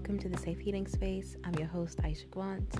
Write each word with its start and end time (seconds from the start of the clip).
welcome 0.00 0.18
to 0.18 0.30
the 0.30 0.38
Safe 0.38 0.58
Healing 0.58 0.86
Space. 0.86 1.36
I'm 1.44 1.54
your 1.56 1.66
host, 1.68 1.98
Aisha 1.98 2.30
Grant. 2.30 2.74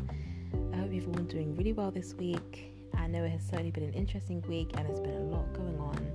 I 0.72 0.76
hope 0.78 0.90
you've 0.90 1.06
all 1.06 1.12
been 1.12 1.26
doing 1.26 1.54
really 1.54 1.74
well 1.74 1.90
this 1.90 2.14
week. 2.14 2.72
I 2.96 3.08
know 3.08 3.24
it 3.24 3.28
has 3.28 3.42
certainly 3.42 3.70
been 3.70 3.82
an 3.82 3.92
interesting 3.92 4.40
week 4.48 4.70
and 4.78 4.88
there's 4.88 5.00
been 5.00 5.16
a 5.16 5.24
lot 5.24 5.52
going 5.52 5.78
on, 5.78 6.12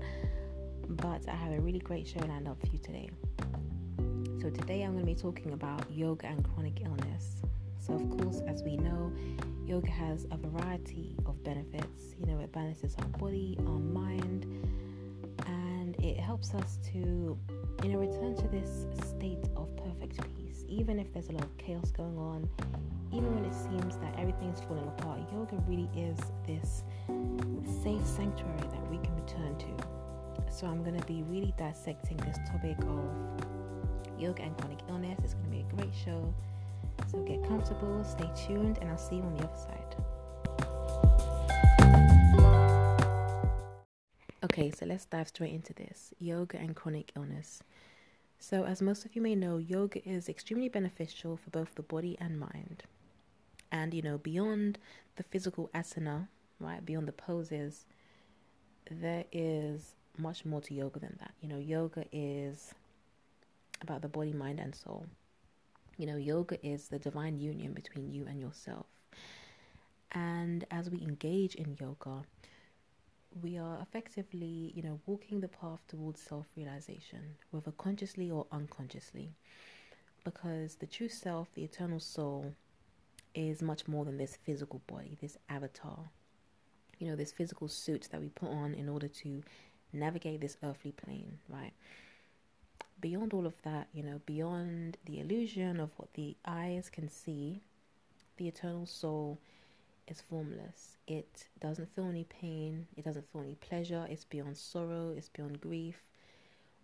but 0.90 1.30
I 1.30 1.36
have 1.36 1.52
a 1.52 1.60
really 1.62 1.78
great 1.78 2.08
show 2.08 2.22
lined 2.22 2.48
up 2.48 2.60
for 2.60 2.66
you 2.74 2.80
today. 2.80 3.12
So, 4.42 4.50
today 4.50 4.82
I'm 4.82 4.94
going 4.94 5.06
to 5.06 5.14
be 5.14 5.14
talking 5.14 5.54
about 5.54 5.84
yoga 5.92 6.26
and 6.26 6.44
chronic 6.44 6.82
illness. 6.84 7.36
So, 7.78 7.94
of 7.94 8.10
course, 8.10 8.42
as 8.48 8.64
we 8.64 8.76
know, 8.76 9.14
yoga 9.64 9.92
has 9.92 10.26
a 10.32 10.38
variety 10.38 11.16
of 11.28 11.42
benefits. 11.44 12.16
You 12.20 12.26
know, 12.34 12.40
it 12.40 12.52
balances 12.52 12.96
our 12.98 13.08
body, 13.20 13.60
our 13.60 13.78
mind, 13.78 14.48
and 15.46 15.96
it 16.04 16.18
helps 16.18 16.56
us 16.56 16.80
to, 16.94 17.38
you 17.84 17.90
know, 17.90 18.00
return 18.00 18.36
to 18.38 18.48
this 18.48 18.88
state 19.08 19.46
of 19.56 19.70
perfect 19.78 20.20
peace. 20.24 20.35
Even 20.68 21.00
if 21.00 21.12
there's 21.14 21.30
a 21.30 21.32
lot 21.32 21.44
of 21.44 21.58
chaos 21.58 21.92
going 21.92 22.18
on, 22.18 22.50
even 23.12 23.34
when 23.36 23.46
it 23.46 23.54
seems 23.54 23.98
that 23.98 24.18
everything's 24.18 24.60
falling 24.62 24.88
apart, 24.88 25.20
yoga 25.32 25.56
really 25.68 25.90
is 25.96 26.18
this 26.46 26.84
safe 27.84 28.06
sanctuary 28.06 28.60
that 28.60 28.90
we 28.90 28.98
can 28.98 29.16
return 29.16 29.58
to. 29.58 30.52
So, 30.52 30.68
I'm 30.68 30.84
going 30.84 31.00
to 31.00 31.06
be 31.06 31.24
really 31.24 31.54
dissecting 31.58 32.18
this 32.18 32.38
topic 32.50 32.78
of 32.80 34.20
yoga 34.20 34.44
and 34.44 34.58
chronic 34.58 34.80
illness. 34.90 35.20
It's 35.24 35.34
going 35.34 35.46
to 35.46 35.52
be 35.52 35.60
a 35.62 35.76
great 35.76 35.94
show. 35.94 36.34
So 37.12 37.20
get 37.24 37.44
comfortable, 37.48 38.04
stay 38.04 38.30
tuned, 38.36 38.78
and 38.80 38.90
I'll 38.90 38.98
see 38.98 39.18
you 39.18 39.22
on 39.24 39.36
the 39.36 39.44
other 39.44 39.56
side. 39.56 39.96
Okay, 44.44 44.72
so 44.72 44.86
let's 44.86 45.06
dive 45.06 45.28
straight 45.28 45.54
into 45.54 45.74
this 45.74 46.14
yoga 46.20 46.58
and 46.58 46.76
chronic 46.76 47.12
illness. 47.16 47.62
So, 48.40 48.66
as 48.66 48.82
most 48.82 49.06
of 49.06 49.16
you 49.16 49.22
may 49.22 49.36
know, 49.36 49.58
yoga 49.58 50.08
is 50.08 50.30
extremely 50.30 50.70
beneficial 50.70 51.38
for 51.38 51.50
both 51.50 51.76
the 51.76 51.82
body 51.82 52.18
and 52.20 52.40
mind. 52.40 52.84
And, 53.72 53.94
you 53.94 54.02
know, 54.02 54.18
beyond 54.18 54.78
the 55.16 55.24
physical 55.24 55.70
asana, 55.74 56.28
right, 56.60 56.86
beyond 56.86 57.08
the 57.08 57.14
poses, 57.14 57.86
there 58.90 59.26
is 59.32 59.96
much 60.18 60.46
more 60.46 60.62
to 60.62 60.74
yoga 60.74 61.00
than 61.00 61.18
that. 61.20 61.32
You 61.42 61.50
know, 61.50 61.58
yoga 61.58 62.06
is 62.12 62.74
about 63.82 64.02
the 64.02 64.08
body, 64.08 64.34
mind, 64.34 64.60
and 64.60 64.76
soul. 64.76 65.06
You 65.98 66.06
know, 66.08 66.18
yoga 66.18 66.58
is 66.66 66.88
the 66.88 67.00
divine 67.00 67.40
union 67.40 67.74
between 67.74 68.12
you 68.12 68.26
and 68.28 68.40
yourself. 68.40 68.86
And 70.12 70.66
as 70.72 70.90
we 70.90 71.02
engage 71.02 71.56
in 71.56 71.78
yoga, 71.80 72.24
we 73.42 73.58
are 73.58 73.80
effectively, 73.82 74.72
you 74.76 74.82
know, 74.84 75.00
walking 75.06 75.42
the 75.42 75.48
path 75.48 75.84
towards 75.88 76.22
self 76.22 76.48
realization, 76.56 77.20
whether 77.52 77.72
consciously 77.72 78.32
or 78.32 78.46
unconsciously. 78.52 79.34
Because 80.24 80.76
the 80.76 80.88
true 80.88 81.10
self, 81.10 81.54
the 81.54 81.64
eternal 81.64 82.00
soul, 82.00 82.54
is 83.36 83.62
much 83.62 83.88
more 83.88 84.06
than 84.06 84.18
this 84.18 84.38
physical 84.44 84.82
body, 84.88 85.18
this 85.22 85.38
avatar. 85.50 86.10
You 86.98 87.10
know, 87.10 87.16
this 87.16 87.32
physical 87.32 87.68
suit 87.68 88.08
that 88.12 88.22
we 88.22 88.30
put 88.30 88.50
on 88.50 88.74
in 88.74 88.90
order 88.90 89.08
to 89.08 89.44
navigate 89.94 90.42
this 90.42 90.58
earthly 90.64 90.94
plane, 90.94 91.38
right? 91.50 91.74
beyond 93.06 93.34
all 93.34 93.46
of 93.46 93.62
that, 93.64 93.88
you 93.94 94.04
know, 94.04 94.20
beyond 94.26 94.98
the 95.06 95.20
illusion 95.20 95.80
of 95.80 95.92
what 95.98 96.14
the 96.14 96.36
eyes 96.46 96.90
can 96.90 97.10
see, 97.10 97.62
the 98.38 98.48
eternal 98.48 98.86
soul 98.86 99.40
is 100.08 100.22
formless. 100.22 100.98
It 101.08 101.48
doesn't 101.60 101.94
feel 101.94 102.08
any 102.10 102.26
pain, 102.26 102.88
it 102.98 103.06
doesn't 103.06 103.32
feel 103.32 103.42
any 103.42 103.56
pleasure, 103.56 104.06
it's 104.10 104.26
beyond 104.26 104.58
sorrow, 104.58 105.14
it's 105.16 105.30
beyond 105.30 105.62
grief. 105.62 106.04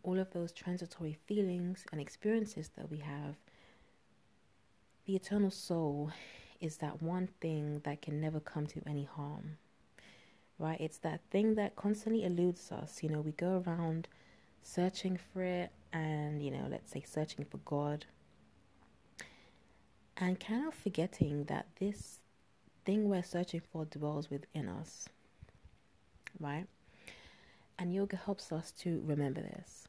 All 0.04 0.20
of 0.20 0.32
those 0.32 0.52
transitory 0.52 1.18
feelings 1.26 1.86
and 1.92 2.02
experiences 2.02 2.70
that 2.78 2.90
we 2.90 2.98
have, 3.00 3.36
the 5.06 5.16
eternal 5.16 5.52
soul 5.52 6.12
is 6.60 6.78
that 6.78 7.02
one 7.02 7.28
thing 7.40 7.82
that 7.84 8.02
can 8.02 8.20
never 8.22 8.40
come 8.40 8.68
to 8.68 8.82
any 8.88 9.04
harm. 9.04 9.58
Right? 10.60 10.80
It's 10.80 11.00
that 11.00 11.22
thing 11.32 11.56
that 11.56 11.76
constantly 11.76 12.24
eludes 12.24 12.72
us. 12.72 13.02
You 13.02 13.10
know, 13.10 13.22
we 13.22 13.32
go 13.32 13.64
around 13.66 14.08
searching 14.62 15.18
for 15.18 15.42
it 15.42 15.72
and, 15.92 16.44
you 16.44 16.52
know, 16.52 16.68
let's 16.70 16.92
say 16.92 17.04
searching 17.06 17.46
for 17.46 17.58
God 17.66 18.06
and 20.18 20.40
kind 20.40 20.68
of 20.68 20.76
forgetting 20.76 21.46
that 21.46 21.66
this 21.80 22.20
thing 22.86 23.10
we're 23.10 23.24
searching 23.24 23.62
for 23.72 23.86
dwells 23.86 24.30
within 24.30 24.68
us, 24.68 25.08
right? 26.40 26.66
And 27.80 27.94
yoga 27.94 28.18
helps 28.18 28.52
us 28.52 28.72
to 28.80 29.02
remember 29.06 29.42
this 29.42 29.88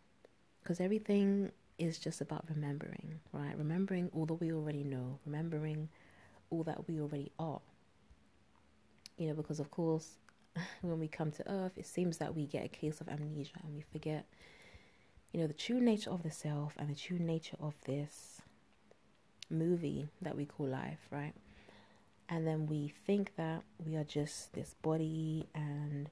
because 0.62 0.80
everything 0.80 1.50
is 1.78 1.98
just 1.98 2.20
about 2.20 2.44
remembering, 2.48 3.20
right? 3.32 3.56
Remembering 3.56 4.10
all 4.14 4.26
that 4.26 4.34
we 4.34 4.52
already 4.52 4.84
know, 4.84 5.18
remembering 5.26 5.88
all 6.50 6.62
that 6.64 6.88
we 6.88 7.00
already 7.00 7.32
are. 7.38 7.60
You 9.18 9.28
know, 9.28 9.34
because 9.34 9.60
of 9.60 9.70
course, 9.70 10.16
when 10.82 10.98
we 10.98 11.08
come 11.08 11.30
to 11.32 11.50
earth, 11.50 11.72
it 11.76 11.86
seems 11.86 12.18
that 12.18 12.34
we 12.34 12.46
get 12.46 12.64
a 12.64 12.68
case 12.68 13.00
of 13.00 13.08
amnesia 13.08 13.56
and 13.62 13.74
we 13.74 13.80
forget 13.82 14.26
you 15.32 15.40
know, 15.40 15.46
the 15.46 15.54
true 15.54 15.80
nature 15.80 16.10
of 16.10 16.22
the 16.22 16.30
self 16.30 16.74
and 16.78 16.90
the 16.90 16.94
true 16.94 17.18
nature 17.18 17.56
of 17.58 17.74
this 17.86 18.42
movie 19.50 20.08
that 20.20 20.36
we 20.36 20.44
call 20.44 20.66
life, 20.66 20.98
right? 21.10 21.32
And 22.28 22.46
then 22.46 22.66
we 22.66 22.92
think 23.06 23.36
that 23.36 23.62
we 23.78 23.96
are 23.96 24.04
just 24.04 24.54
this 24.54 24.74
body, 24.80 25.48
and 25.54 26.08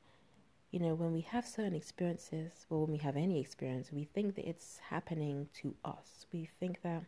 you 0.70 0.78
know, 0.78 0.94
when 0.94 1.12
we 1.12 1.22
have 1.22 1.46
certain 1.46 1.74
experiences, 1.74 2.66
or 2.68 2.82
when 2.82 2.92
we 2.92 2.98
have 2.98 3.16
any 3.16 3.40
experience, 3.40 3.90
we 3.90 4.04
think 4.04 4.34
that 4.36 4.48
it's 4.48 4.78
happening 4.90 5.48
to 5.62 5.74
us. 5.84 6.26
We 6.32 6.48
think 6.60 6.82
that, 6.82 7.02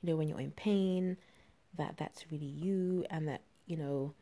you 0.00 0.10
know, 0.10 0.16
when 0.16 0.28
you're 0.28 0.40
in 0.40 0.52
pain, 0.52 1.16
that 1.76 1.96
that's 1.96 2.30
really 2.30 2.46
you, 2.46 3.04
and 3.10 3.28
that, 3.28 3.42
you 3.66 3.76
know, 3.76 4.14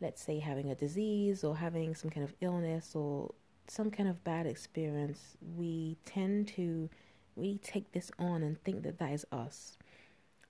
let's 0.00 0.22
say 0.22 0.40
having 0.40 0.70
a 0.70 0.74
disease 0.74 1.44
or 1.44 1.56
having 1.56 1.94
some 1.94 2.10
kind 2.10 2.24
of 2.24 2.34
illness 2.40 2.94
or 2.94 3.32
some 3.68 3.90
kind 3.90 4.08
of 4.08 4.22
bad 4.24 4.46
experience, 4.46 5.36
we 5.56 5.96
tend 6.04 6.48
to 6.48 6.90
really 7.36 7.58
take 7.62 7.92
this 7.92 8.10
on 8.18 8.42
and 8.42 8.62
think 8.64 8.82
that 8.82 8.98
that 8.98 9.12
is 9.12 9.24
us. 9.32 9.78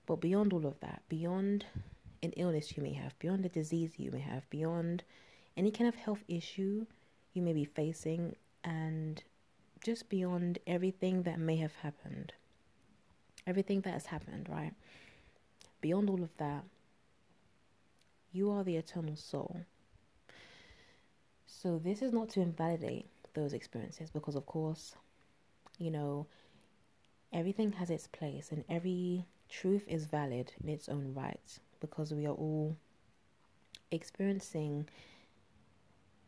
But 0.05 0.21
beyond 0.21 0.53
all 0.53 0.65
of 0.65 0.79
that, 0.81 1.03
beyond 1.09 1.65
an 2.23 2.31
illness 2.31 2.75
you 2.75 2.83
may 2.83 2.93
have, 2.93 3.17
beyond 3.19 3.45
a 3.45 3.49
disease 3.49 3.93
you 3.97 4.11
may 4.11 4.19
have, 4.19 4.49
beyond 4.49 5.03
any 5.55 5.71
kind 5.71 5.87
of 5.87 5.95
health 5.95 6.23
issue 6.27 6.85
you 7.33 7.41
may 7.41 7.53
be 7.53 7.65
facing, 7.65 8.35
and 8.63 9.23
just 9.83 10.09
beyond 10.09 10.59
everything 10.65 11.23
that 11.23 11.39
may 11.39 11.57
have 11.57 11.75
happened, 11.75 12.33
everything 13.45 13.81
that 13.81 13.93
has 13.93 14.07
happened, 14.07 14.47
right? 14.49 14.73
Beyond 15.81 16.09
all 16.09 16.23
of 16.23 16.35
that, 16.37 16.63
you 18.31 18.51
are 18.51 18.63
the 18.63 18.75
eternal 18.75 19.15
soul. 19.15 19.61
So, 21.45 21.79
this 21.83 22.01
is 22.01 22.11
not 22.11 22.29
to 22.29 22.41
invalidate 22.41 23.07
those 23.33 23.53
experiences 23.53 24.11
because, 24.11 24.35
of 24.35 24.45
course, 24.45 24.95
you 25.79 25.91
know, 25.91 26.27
everything 27.31 27.71
has 27.73 27.89
its 27.89 28.07
place 28.07 28.51
and 28.51 28.63
every 28.69 29.25
truth 29.49 29.85
is 29.87 30.05
valid 30.05 30.51
in 30.61 30.69
its 30.69 30.89
own 30.89 31.13
right 31.15 31.59
because 31.79 32.13
we 32.13 32.25
are 32.25 32.33
all 32.33 32.75
experiencing, 33.91 34.87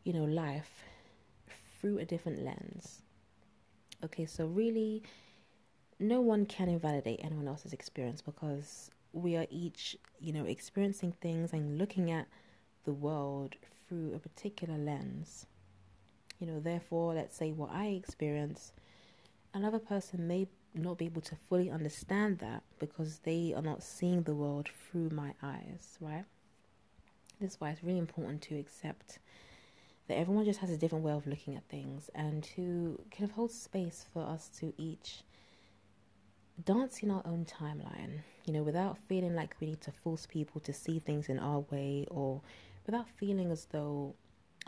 you 0.04 0.12
know, 0.12 0.24
life 0.24 0.84
through 1.80 1.98
a 1.98 2.04
different 2.04 2.42
lens. 2.42 3.02
Okay, 4.04 4.26
so 4.26 4.46
really, 4.46 5.02
no 5.98 6.20
one 6.20 6.46
can 6.46 6.68
invalidate 6.68 7.20
anyone 7.22 7.48
else's 7.48 7.72
experience 7.72 8.22
because 8.22 8.90
we 9.12 9.36
are 9.36 9.46
each, 9.50 9.96
you 10.18 10.32
know, 10.32 10.44
experiencing 10.44 11.12
things 11.20 11.52
and 11.52 11.78
looking 11.78 12.10
at 12.10 12.26
the 12.84 12.92
world 12.92 13.56
through 13.88 14.14
a 14.14 14.18
particular 14.18 14.78
lens. 14.78 15.46
You 16.38 16.46
know, 16.46 16.60
therefore, 16.60 17.14
let's 17.14 17.36
say 17.36 17.52
what 17.52 17.70
I 17.70 17.88
experience, 17.88 18.72
another 19.52 19.78
person 19.78 20.26
may 20.26 20.48
not 20.74 20.98
be 20.98 21.06
able 21.06 21.22
to 21.22 21.36
fully 21.36 21.70
understand 21.70 22.38
that 22.38 22.62
because 22.78 23.20
they 23.20 23.52
are 23.54 23.62
not 23.62 23.82
seeing 23.82 24.22
the 24.22 24.34
world 24.34 24.68
through 24.68 25.10
my 25.10 25.34
eyes, 25.42 25.96
right? 26.00 26.24
This 27.40 27.54
is 27.54 27.60
why 27.60 27.70
it's 27.70 27.82
really 27.82 27.98
important 27.98 28.42
to 28.42 28.58
accept 28.58 29.18
that 30.08 30.18
everyone 30.18 30.44
just 30.44 30.60
has 30.60 30.70
a 30.70 30.76
different 30.76 31.04
way 31.04 31.12
of 31.12 31.26
looking 31.26 31.56
at 31.56 31.64
things 31.68 32.10
and 32.14 32.42
to 32.42 33.00
kind 33.10 33.28
of 33.28 33.32
hold 33.32 33.50
space 33.50 34.06
for 34.12 34.22
us 34.22 34.48
to 34.58 34.72
each 34.76 35.22
dance 36.64 37.02
in 37.02 37.10
our 37.10 37.22
own 37.24 37.46
timeline, 37.46 38.20
you 38.44 38.52
know, 38.52 38.62
without 38.62 38.98
feeling 39.08 39.34
like 39.34 39.54
we 39.60 39.68
need 39.68 39.80
to 39.80 39.92
force 39.92 40.26
people 40.26 40.60
to 40.60 40.72
see 40.72 40.98
things 40.98 41.28
in 41.28 41.38
our 41.38 41.60
way 41.70 42.06
or 42.10 42.40
without 42.86 43.08
feeling 43.08 43.50
as 43.50 43.66
though 43.66 44.14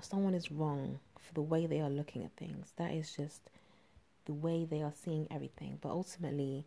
someone 0.01 0.35
is 0.35 0.51
wrong 0.51 0.99
for 1.19 1.35
the 1.35 1.43
way 1.43 1.67
they 1.67 1.81
are 1.81 1.91
looking 1.91 2.25
at 2.25 2.35
things. 2.37 2.73
That 2.77 2.93
is 2.93 3.15
just 3.15 3.51
the 4.25 4.33
way 4.33 4.65
they 4.65 4.83
are 4.83 4.93
seeing 4.95 5.27
everything. 5.31 5.79
But 5.81 5.91
ultimately, 5.91 6.67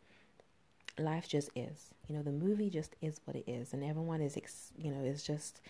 life 0.98 1.28
just 1.28 1.50
is. 1.56 1.90
You 2.08 2.16
know, 2.16 2.24
the 2.24 2.32
movie 2.32 2.70
just 2.70 2.96
is 3.02 3.20
what 3.26 3.36
it 3.36 3.46
is, 3.48 3.74
and 3.74 3.84
everyone 3.84 4.22
is, 4.22 4.38
ex- 4.38 4.72
you 4.78 4.92
know, 4.92 5.04
is 5.04 5.24
just 5.24 5.62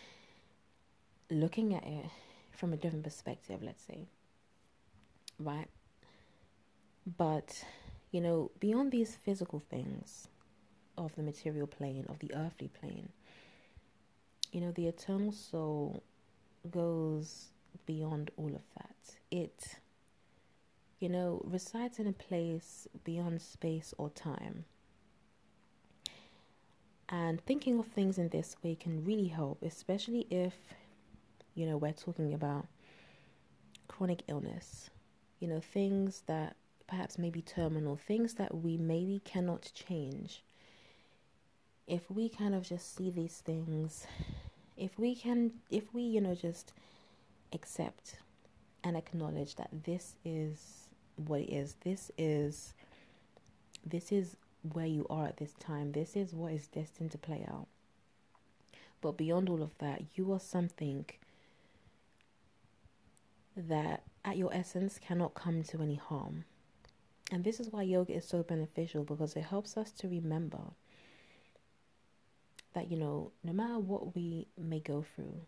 looking 1.29 1.73
at 1.73 1.85
it 1.85 2.05
from 2.51 2.73
a 2.73 2.77
different 2.77 3.03
perspective. 3.03 3.61
Let's 3.63 3.83
say, 3.83 4.07
right? 5.39 5.67
But 7.17 7.63
you 8.11 8.21
know, 8.21 8.51
beyond 8.59 8.91
these 8.91 9.15
physical 9.15 9.59
things, 9.59 10.27
of 10.97 11.15
the 11.15 11.23
material 11.23 11.67
plane, 11.67 12.05
of 12.07 12.19
the 12.19 12.33
earthly 12.33 12.67
plane. 12.67 13.09
You 14.51 14.61
know, 14.61 14.71
the 14.71 14.87
eternal 14.87 15.31
soul 15.31 16.03
goes 16.69 17.49
beyond 17.85 18.31
all 18.37 18.55
of 18.55 18.63
that. 18.77 18.95
It, 19.31 19.77
you 20.99 21.09
know, 21.09 21.41
resides 21.43 21.99
in 21.99 22.07
a 22.07 22.13
place 22.13 22.87
beyond 23.03 23.41
space 23.41 23.93
or 23.97 24.09
time. 24.09 24.65
And 27.09 27.39
thinking 27.41 27.77
of 27.79 27.87
things 27.87 28.17
in 28.17 28.29
this 28.29 28.55
way 28.63 28.75
can 28.75 29.05
really 29.05 29.27
help, 29.27 29.61
especially 29.61 30.25
if, 30.29 30.53
you 31.53 31.65
know, 31.65 31.77
we're 31.77 31.91
talking 31.91 32.33
about 32.33 32.65
chronic 33.87 34.23
illness, 34.27 34.89
you 35.39 35.47
know, 35.47 35.59
things 35.59 36.23
that 36.27 36.55
perhaps 36.87 37.17
may 37.17 37.29
be 37.29 37.41
terminal, 37.41 37.95
things 37.95 38.35
that 38.35 38.55
we 38.55 38.77
maybe 38.77 39.21
cannot 39.23 39.71
change. 39.73 40.43
If 41.87 42.09
we 42.09 42.29
kind 42.29 42.55
of 42.55 42.63
just 42.63 42.95
see 42.95 43.11
these 43.11 43.37
things, 43.37 44.07
if 44.75 44.97
we 44.97 45.15
can, 45.15 45.51
if 45.69 45.93
we, 45.93 46.01
you 46.01 46.21
know, 46.21 46.33
just 46.33 46.73
accept 47.53 48.15
and 48.83 48.97
acknowledge 48.97 49.55
that 49.55 49.69
this 49.83 50.15
is 50.25 50.84
what 51.15 51.41
it 51.41 51.49
is, 51.49 51.75
this 51.81 52.11
is, 52.17 52.73
this 53.85 54.11
is 54.11 54.35
where 54.73 54.85
you 54.85 55.05
are 55.09 55.27
at 55.27 55.37
this 55.37 55.53
time. 55.59 55.91
This 55.91 56.15
is 56.15 56.33
what 56.33 56.53
is 56.53 56.67
destined 56.67 57.11
to 57.11 57.17
play 57.17 57.45
out. 57.49 57.67
But 59.01 59.17
beyond 59.17 59.49
all 59.49 59.61
of 59.61 59.77
that, 59.79 60.01
you 60.15 60.31
are 60.33 60.39
something 60.39 61.05
that 63.55 64.03
at 64.23 64.37
your 64.37 64.53
essence 64.53 64.99
cannot 64.99 65.33
come 65.33 65.63
to 65.63 65.81
any 65.81 65.95
harm. 65.95 66.45
And 67.31 67.43
this 67.43 67.59
is 67.59 67.71
why 67.71 67.83
yoga 67.83 68.13
is 68.13 68.27
so 68.27 68.43
beneficial 68.43 69.03
because 69.03 69.35
it 69.35 69.43
helps 69.43 69.77
us 69.77 69.91
to 69.91 70.07
remember 70.07 70.61
that, 72.73 72.91
you 72.91 72.97
know, 72.97 73.31
no 73.43 73.53
matter 73.53 73.79
what 73.79 74.15
we 74.15 74.47
may 74.57 74.79
go 74.79 75.03
through, 75.15 75.41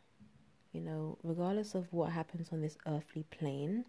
you 0.71 0.81
know, 0.81 1.17
regardless 1.23 1.75
of 1.75 1.91
what 1.91 2.11
happens 2.11 2.49
on 2.51 2.61
this 2.61 2.77
earthly 2.87 3.25
plane, 3.29 3.85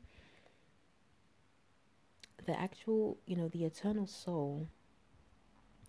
the 2.48 2.58
actual, 2.58 3.18
you 3.26 3.36
know, 3.36 3.48
the 3.48 3.64
eternal 3.64 4.06
soul 4.06 4.68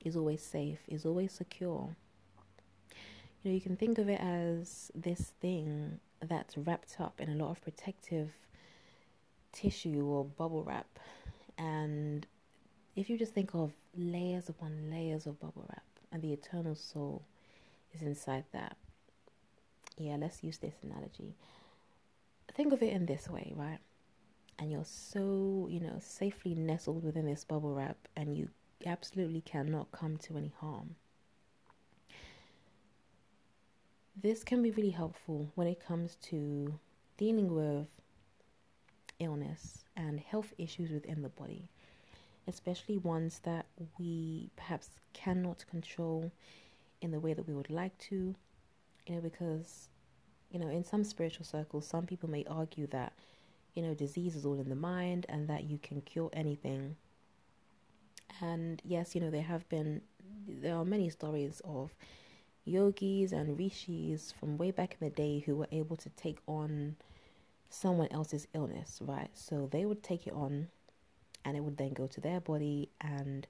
is 0.04 0.18
always 0.18 0.44
safe, 0.44 0.82
is 0.90 1.06
always 1.06 1.32
secure. 1.32 1.96
You 3.42 3.50
know, 3.50 3.56
you 3.56 3.62
can 3.62 3.78
think 3.78 3.98
of 3.98 4.10
it 4.10 4.20
as 4.20 4.92
this 4.94 5.32
thing 5.40 6.02
that's 6.22 6.58
wrapped 6.58 6.98
up 7.00 7.22
in 7.22 7.30
a 7.30 7.36
lot 7.36 7.52
of 7.52 7.62
protective 7.62 8.34
tissue 9.54 10.06
or 10.06 10.26
bubble 10.26 10.66
wrap. 10.66 11.00
And 11.58 12.28
if 12.98 13.10
you 13.10 13.18
just 13.18 13.34
think 13.34 13.56
of 13.56 13.72
layers 13.98 14.50
upon 14.50 14.92
layers 14.92 15.26
of 15.26 15.40
bubble 15.40 15.66
wrap, 15.70 15.84
and 16.12 16.22
the 16.22 16.34
eternal 16.34 16.76
soul 16.76 17.24
is 17.94 18.02
inside 18.02 18.44
that. 18.52 18.76
Yeah, 19.98 20.18
let's 20.20 20.44
use 20.44 20.58
this 20.58 20.74
analogy. 20.84 21.36
Think 22.54 22.74
of 22.74 22.82
it 22.82 22.92
in 22.92 23.06
this 23.06 23.30
way, 23.30 23.54
right? 23.56 23.80
And 24.60 24.70
you're 24.70 24.84
so, 24.84 25.68
you 25.72 25.80
know, 25.80 26.00
safely 26.02 26.54
nestled 26.54 27.06
within 27.06 27.26
this 27.26 27.46
bubble 27.46 27.74
wrap, 27.74 28.10
and 28.18 28.36
you 28.36 28.50
absolutely 28.86 29.40
cannot 29.40 29.92
come 29.94 30.18
to 30.18 30.38
any 30.38 30.54
harm. 30.60 30.96
This 34.22 34.44
can 34.44 34.62
be 34.62 34.72
really 34.72 34.90
helpful 34.90 35.50
when 35.56 35.68
it 35.68 35.80
comes 35.80 36.16
to 36.24 36.78
dealing 37.16 37.56
with 37.56 37.88
illness 39.20 39.86
and 39.96 40.20
health 40.20 40.54
issues 40.58 40.92
within 40.92 41.22
the 41.22 41.30
body, 41.30 41.70
especially 42.46 42.98
ones 42.98 43.40
that 43.44 43.66
we 43.98 44.50
perhaps 44.58 44.90
cannot 45.14 45.66
control 45.70 46.34
in 47.02 47.12
the 47.12 47.20
way 47.22 47.34
that 47.34 47.48
we 47.48 47.54
would 47.54 47.70
like 47.70 47.98
to. 47.98 48.36
You 49.08 49.16
know, 49.16 49.22
because, 49.22 49.88
you 50.52 50.60
know, 50.60 50.68
in 50.68 50.84
some 50.84 51.06
spiritual 51.06 51.46
circles, 51.46 51.88
some 51.88 52.06
people 52.06 52.30
may 52.30 52.44
argue 52.44 52.88
that, 52.88 53.14
you 53.80 53.88
know, 53.88 53.94
disease 53.94 54.36
is 54.36 54.46
all 54.46 54.60
in 54.60 54.68
the 54.70 54.76
mind 54.76 55.26
and 55.30 55.48
that 55.48 55.64
you 55.64 55.78
can 55.78 56.02
cure 56.02 56.30
anything 56.34 56.96
and 58.42 58.82
yes, 58.86 59.16
you 59.16 59.22
know, 59.22 59.30
there 59.30 59.42
have 59.42 59.68
been, 59.70 60.02
there 60.48 60.76
are 60.76 60.86
many 60.86 61.10
stories 61.10 61.62
of 61.66 61.92
yogis 62.66 63.32
and 63.32 63.58
rishis 63.58 64.34
from 64.38 64.58
way 64.58 64.72
back 64.72 64.98
in 65.00 65.08
the 65.10 65.16
day 65.16 65.40
who 65.40 65.56
were 65.56 65.68
able 65.72 65.96
to 65.98 66.10
take 66.10 66.40
on 66.48 66.96
someone 67.70 68.08
else's 68.12 68.48
illness, 68.54 69.00
right? 69.02 69.30
So 69.34 69.68
they 69.72 69.86
would 69.86 70.04
take 70.04 70.28
it 70.28 70.34
on 70.34 70.68
and 71.46 71.58
it 71.58 71.64
would 71.64 71.78
then 71.78 71.94
go 71.94 72.06
to 72.08 72.20
their 72.20 72.42
body, 72.42 72.90
and 73.00 73.48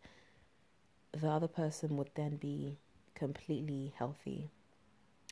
the 1.12 1.28
other 1.28 1.48
person 1.48 1.98
would 1.98 2.12
then 2.14 2.36
be 2.36 2.78
completely 3.16 3.94
healthy 3.98 4.52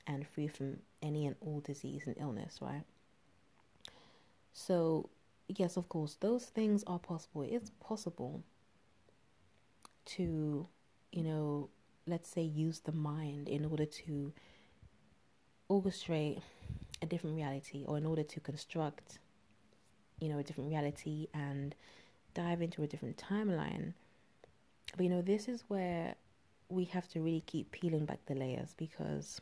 and 0.07 0.27
free 0.27 0.47
from 0.47 0.77
any 1.03 1.27
and 1.27 1.35
all 1.39 1.59
disease 1.59 2.03
and 2.07 2.15
illness, 2.19 2.57
right? 2.59 2.81
So, 4.53 5.09
yes, 5.47 5.77
of 5.77 5.89
course, 5.89 6.15
those 6.19 6.45
things 6.45 6.83
are 6.87 6.99
possible. 6.99 7.43
It's 7.43 7.71
possible 7.79 8.43
to, 10.05 10.67
you 11.11 11.23
know, 11.23 11.69
let's 12.05 12.29
say 12.29 12.41
use 12.41 12.79
the 12.79 12.91
mind 12.91 13.49
in 13.49 13.65
order 13.65 13.85
to 13.85 14.33
orchestrate 15.69 16.41
a 17.01 17.05
different 17.05 17.35
reality 17.35 17.83
or 17.85 17.97
in 17.97 18.05
order 18.05 18.23
to 18.23 18.39
construct, 18.39 19.19
you 20.19 20.29
know, 20.29 20.39
a 20.39 20.43
different 20.43 20.69
reality 20.69 21.27
and 21.33 21.75
dive 22.33 22.61
into 22.61 22.83
a 22.83 22.87
different 22.87 23.17
timeline. 23.17 23.93
But, 24.95 25.03
you 25.03 25.09
know, 25.09 25.21
this 25.21 25.47
is 25.47 25.63
where 25.67 26.15
we 26.69 26.85
have 26.85 27.07
to 27.09 27.21
really 27.21 27.43
keep 27.45 27.71
peeling 27.71 28.05
back 28.05 28.19
the 28.25 28.35
layers 28.35 28.73
because, 28.77 29.41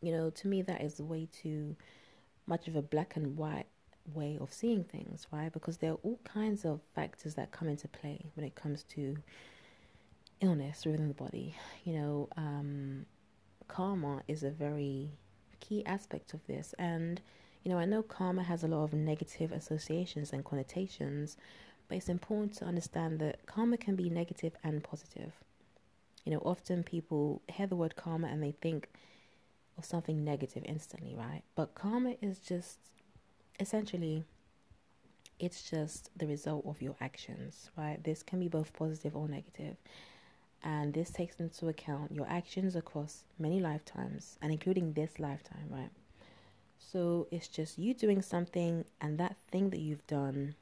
you 0.00 0.12
know, 0.12 0.30
to 0.30 0.48
me, 0.48 0.62
that 0.62 0.80
is 0.80 0.94
the 0.94 1.04
way 1.04 1.28
too 1.30 1.76
much 2.46 2.68
of 2.68 2.76
a 2.76 2.82
black 2.82 3.16
and 3.16 3.36
white 3.36 3.66
way 4.14 4.38
of 4.40 4.52
seeing 4.52 4.84
things, 4.84 5.26
right? 5.30 5.52
Because 5.52 5.78
there 5.78 5.92
are 5.92 5.98
all 6.02 6.18
kinds 6.24 6.64
of 6.64 6.80
factors 6.94 7.34
that 7.34 7.52
come 7.52 7.68
into 7.68 7.88
play 7.88 8.26
when 8.34 8.44
it 8.44 8.54
comes 8.54 8.82
to 8.84 9.16
illness 10.40 10.84
within 10.84 11.08
the 11.08 11.14
body. 11.14 11.54
You 11.84 11.94
know, 11.94 12.28
um, 12.36 13.06
karma 13.68 14.22
is 14.26 14.42
a 14.42 14.50
very 14.50 15.10
key 15.60 15.84
aspect 15.86 16.34
of 16.34 16.46
this. 16.46 16.74
And, 16.78 17.20
you 17.62 17.70
know, 17.70 17.78
I 17.78 17.84
know 17.84 18.02
karma 18.02 18.42
has 18.42 18.64
a 18.64 18.68
lot 18.68 18.84
of 18.84 18.92
negative 18.92 19.52
associations 19.52 20.32
and 20.32 20.44
connotations, 20.44 21.36
but 21.88 21.96
it's 21.96 22.08
important 22.08 22.54
to 22.56 22.64
understand 22.64 23.18
that 23.20 23.46
karma 23.46 23.76
can 23.76 23.96
be 23.96 24.10
negative 24.10 24.54
and 24.64 24.82
positive. 24.82 25.32
You 26.24 26.32
know, 26.32 26.38
often 26.38 26.82
people 26.82 27.42
hear 27.48 27.66
the 27.66 27.76
word 27.76 27.96
karma 27.96 28.28
and 28.28 28.42
they 28.42 28.52
think 28.52 28.88
something 29.84 30.24
negative 30.24 30.62
instantly, 30.66 31.14
right? 31.16 31.42
But 31.54 31.74
karma 31.74 32.14
is 32.20 32.38
just 32.38 32.78
essentially 33.58 34.24
it's 35.40 35.68
just 35.68 36.10
the 36.16 36.26
result 36.26 36.66
of 36.66 36.82
your 36.82 36.94
actions, 37.00 37.70
right? 37.76 38.02
This 38.04 38.22
can 38.22 38.38
be 38.38 38.48
both 38.48 38.72
positive 38.74 39.16
or 39.16 39.26
negative. 39.26 39.76
And 40.62 40.92
this 40.92 41.10
takes 41.10 41.40
into 41.40 41.68
account 41.68 42.12
your 42.12 42.26
actions 42.28 42.76
across 42.76 43.24
many 43.38 43.60
lifetimes 43.60 44.36
and 44.42 44.52
including 44.52 44.92
this 44.92 45.18
lifetime, 45.18 45.66
right? 45.70 45.88
So 46.78 47.26
it's 47.30 47.48
just 47.48 47.78
you 47.78 47.94
doing 47.94 48.20
something 48.20 48.84
and 49.00 49.16
that 49.18 49.36
thing 49.50 49.70
that 49.70 49.80
you've 49.80 50.06
done 50.06 50.54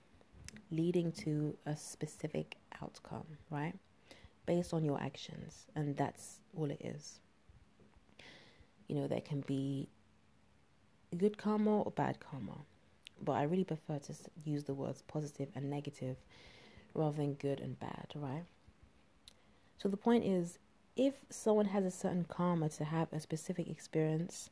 leading 0.71 1.11
to 1.13 1.57
a 1.67 1.77
specific 1.77 2.57
outcome, 2.81 3.27
right? 3.51 3.75
Based 4.47 4.73
on 4.73 4.85
your 4.85 5.01
actions. 5.01 5.67
And 5.75 5.97
that's 5.97 6.39
all 6.57 6.71
it 6.71 6.81
is. 6.85 7.19
You 8.89 8.97
know, 8.97 9.07
there 9.07 9.21
can 9.21 9.43
be 9.43 9.89
good 11.17 11.39
karma 11.39 11.83
or 11.83 11.91
bad 11.93 12.19
karma 12.21 12.59
but 13.21 13.33
I 13.33 13.43
really 13.45 13.65
prefer 13.65 13.99
to 13.99 14.15
use 14.45 14.65
the 14.65 14.75
words 14.75 15.03
positive 15.03 15.49
and 15.55 15.71
negative 15.71 16.17
rather 16.95 17.17
than 17.17 17.35
good 17.35 17.61
and 17.61 17.79
bad, 17.79 18.07
right? 18.15 18.45
So 19.79 19.89
the 19.89 19.97
point 19.97 20.25
is, 20.25 20.59
if 20.97 21.15
someone 21.31 21.67
has 21.67 21.85
a 21.85 21.91
certain 21.91 22.25
karma 22.25 22.69
to 22.71 22.85
have 22.85 23.13
a 23.13 23.21
specific 23.21 23.69
experience, 23.69 24.51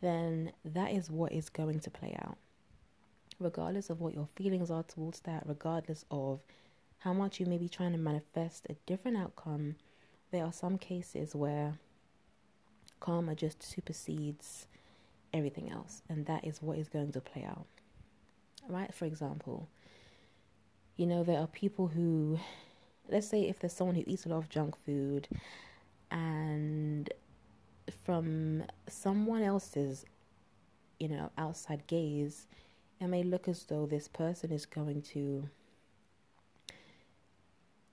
then 0.00 0.52
that 0.64 0.92
is 0.92 1.10
what 1.10 1.32
is 1.32 1.48
going 1.48 1.80
to 1.80 1.90
play 1.90 2.16
out. 2.22 2.38
Regardless 3.38 3.90
of 3.90 4.00
what 4.00 4.14
your 4.14 4.26
feelings 4.26 4.70
are 4.70 4.82
towards 4.82 5.20
that, 5.20 5.42
regardless 5.46 6.04
of 6.10 6.40
how 7.00 7.12
much 7.12 7.38
you 7.38 7.46
may 7.46 7.58
be 7.58 7.68
trying 7.68 7.92
to 7.92 7.98
manifest 7.98 8.66
a 8.70 8.76
different 8.86 9.18
outcome, 9.18 9.76
there 10.30 10.44
are 10.44 10.52
some 10.52 10.78
cases 10.78 11.34
where 11.34 11.74
karma 13.06 13.34
just 13.34 13.62
supersedes 13.62 14.66
everything 15.32 15.70
else, 15.70 16.02
and 16.08 16.26
that 16.26 16.44
is 16.44 16.60
what 16.60 16.78
is 16.78 16.88
going 16.88 17.12
to 17.12 17.20
play 17.20 17.44
out 17.44 17.66
right? 18.68 18.92
For 18.92 19.04
example, 19.04 19.68
you 20.96 21.06
know, 21.06 21.22
there 21.24 21.38
are 21.40 21.46
people 21.46 21.88
who, 21.88 22.38
let's 23.08 23.28
say, 23.28 23.42
if 23.42 23.58
there's 23.58 23.72
someone 23.72 23.96
who 23.96 24.04
eats 24.06 24.26
a 24.26 24.28
lot 24.28 24.38
of 24.38 24.48
junk 24.48 24.76
food 24.76 25.28
and 26.10 27.10
from 28.04 28.64
someone 28.88 29.42
else's, 29.42 30.04
you 30.98 31.08
know, 31.08 31.30
outside 31.36 31.86
gaze, 31.86 32.46
it 33.00 33.08
may 33.08 33.22
look 33.22 33.48
as 33.48 33.64
though 33.64 33.86
this 33.86 34.08
person 34.08 34.50
is 34.50 34.64
going 34.64 35.02
to, 35.02 35.48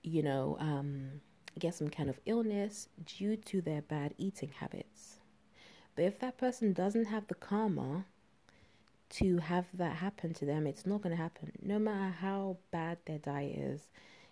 you 0.02 0.22
know, 0.22 0.56
um, 0.60 1.20
get 1.58 1.74
some 1.74 1.88
kind 1.88 2.08
of 2.08 2.20
illness 2.26 2.88
due 3.04 3.36
to 3.36 3.60
their 3.60 3.82
bad 3.82 4.14
eating 4.18 4.50
habits. 4.58 5.16
But 5.96 6.04
if 6.04 6.18
that 6.20 6.38
person 6.38 6.72
doesn't 6.72 7.06
have 7.06 7.28
the 7.28 7.34
karma 7.34 8.04
to 9.10 9.38
have 9.38 9.66
that 9.74 9.96
happen 9.96 10.34
to 10.34 10.44
them, 10.44 10.66
it's 10.66 10.86
not 10.86 11.02
going 11.02 11.14
to 11.14 11.22
happen. 11.22 11.52
No 11.62 11.78
matter 11.78 12.14
how 12.20 12.56
bad 12.72 12.98
their 13.04 13.18
diet 13.18 13.56
is, 13.56 13.88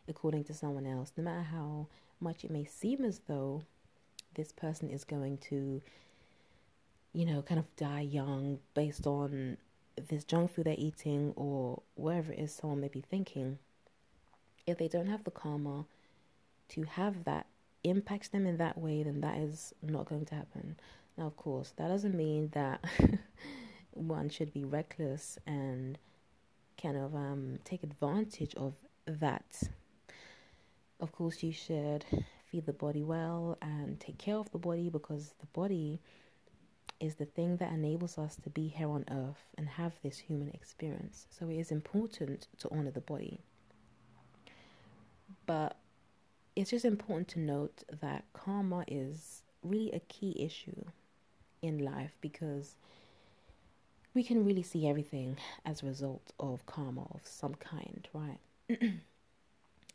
according 0.08 0.44
to 0.44 0.54
someone 0.54 0.86
else, 0.86 1.12
no 1.16 1.22
matter 1.22 1.42
how 1.42 1.86
much 2.20 2.44
it 2.44 2.50
may 2.50 2.64
seem 2.64 3.04
as 3.04 3.20
though 3.28 3.62
this 4.34 4.50
person 4.50 4.90
is 4.90 5.04
going 5.04 5.38
to, 5.38 5.80
you 7.12 7.24
know, 7.24 7.42
kind 7.42 7.60
of 7.60 7.76
die 7.76 8.00
young 8.00 8.58
based 8.74 9.06
on 9.06 9.56
this 10.08 10.24
junk 10.24 10.52
food 10.52 10.64
they're 10.64 10.74
eating 10.78 11.32
or 11.36 11.82
whatever 11.94 12.32
it 12.32 12.38
is 12.38 12.54
someone 12.54 12.80
may 12.80 12.88
be 12.88 13.02
thinking, 13.02 13.58
if 14.66 14.78
they 14.78 14.88
don't 14.88 15.08
have 15.08 15.24
the 15.24 15.30
karma 15.30 15.84
to 16.72 16.82
have 16.82 17.24
that 17.24 17.46
impact 17.84 18.32
them 18.32 18.46
in 18.46 18.56
that 18.58 18.78
way, 18.78 19.02
then 19.02 19.20
that 19.20 19.38
is 19.38 19.74
not 19.82 20.06
going 20.06 20.24
to 20.26 20.34
happen. 20.34 20.76
Now, 21.16 21.26
of 21.26 21.36
course, 21.36 21.72
that 21.76 21.88
doesn't 21.88 22.14
mean 22.14 22.50
that 22.54 22.84
one 23.92 24.28
should 24.28 24.52
be 24.52 24.64
reckless 24.64 25.38
and 25.46 25.98
kind 26.80 26.96
of 26.96 27.14
um, 27.14 27.58
take 27.64 27.82
advantage 27.82 28.54
of 28.54 28.74
that. 29.06 29.62
Of 31.00 31.12
course, 31.12 31.42
you 31.42 31.52
should 31.52 32.04
feed 32.50 32.66
the 32.66 32.72
body 32.72 33.02
well 33.02 33.58
and 33.60 33.98
take 33.98 34.18
care 34.18 34.36
of 34.36 34.50
the 34.52 34.58
body 34.58 34.88
because 34.88 35.34
the 35.40 35.46
body 35.46 36.00
is 37.00 37.16
the 37.16 37.24
thing 37.24 37.56
that 37.56 37.72
enables 37.72 38.16
us 38.16 38.36
to 38.36 38.50
be 38.50 38.68
here 38.68 38.88
on 38.88 39.04
earth 39.10 39.44
and 39.58 39.68
have 39.68 39.92
this 40.02 40.18
human 40.18 40.48
experience. 40.50 41.26
So 41.30 41.48
it 41.48 41.56
is 41.56 41.72
important 41.72 42.46
to 42.60 42.68
honor 42.70 42.92
the 42.92 43.00
body. 43.00 43.40
But 45.46 45.76
it's 46.54 46.71
just 46.71 46.85
important 46.85 47.28
to 47.28 47.40
note 47.40 47.85
that 48.00 48.25
karma 48.32 48.85
is 48.87 49.42
really 49.62 49.92
a 49.92 50.00
key 50.00 50.37
issue 50.38 50.85
in 51.62 51.78
life 51.78 52.16
because 52.21 52.76
we 54.14 54.23
can 54.23 54.44
really 54.44 54.62
see 54.62 54.88
everything 54.88 55.37
as 55.64 55.82
a 55.82 55.87
result 55.87 56.32
of 56.38 56.66
karma 56.66 57.06
of 57.14 57.21
some 57.25 57.54
kind, 57.54 58.09
right? 58.12 58.38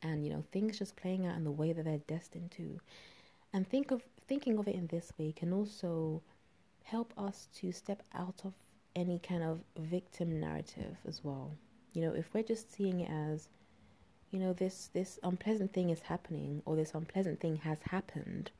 and 0.01 0.25
you 0.25 0.31
know, 0.31 0.43
things 0.51 0.79
just 0.79 0.95
playing 0.95 1.25
out 1.25 1.35
in 1.35 1.43
the 1.43 1.51
way 1.51 1.73
that 1.73 1.85
they're 1.85 1.99
destined 2.07 2.51
to. 2.51 2.79
And 3.53 3.67
think 3.67 3.91
of 3.91 4.03
thinking 4.27 4.57
of 4.57 4.67
it 4.67 4.75
in 4.75 4.87
this 4.87 5.11
way 5.17 5.31
can 5.31 5.53
also 5.53 6.21
help 6.83 7.13
us 7.17 7.47
to 7.55 7.71
step 7.71 8.01
out 8.15 8.41
of 8.43 8.53
any 8.95 9.19
kind 9.19 9.43
of 9.43 9.59
victim 9.77 10.39
narrative 10.39 10.97
as 11.07 11.23
well. 11.23 11.51
You 11.93 12.01
know, 12.01 12.13
if 12.13 12.33
we're 12.33 12.43
just 12.43 12.73
seeing 12.73 13.01
it 13.01 13.09
as, 13.09 13.49
you 14.31 14.39
know, 14.39 14.53
this 14.53 14.89
this 14.93 15.19
unpleasant 15.23 15.73
thing 15.73 15.89
is 15.89 16.01
happening 16.01 16.61
or 16.65 16.75
this 16.75 16.93
unpleasant 16.93 17.39
thing 17.39 17.57
has 17.57 17.79
happened, 17.91 18.51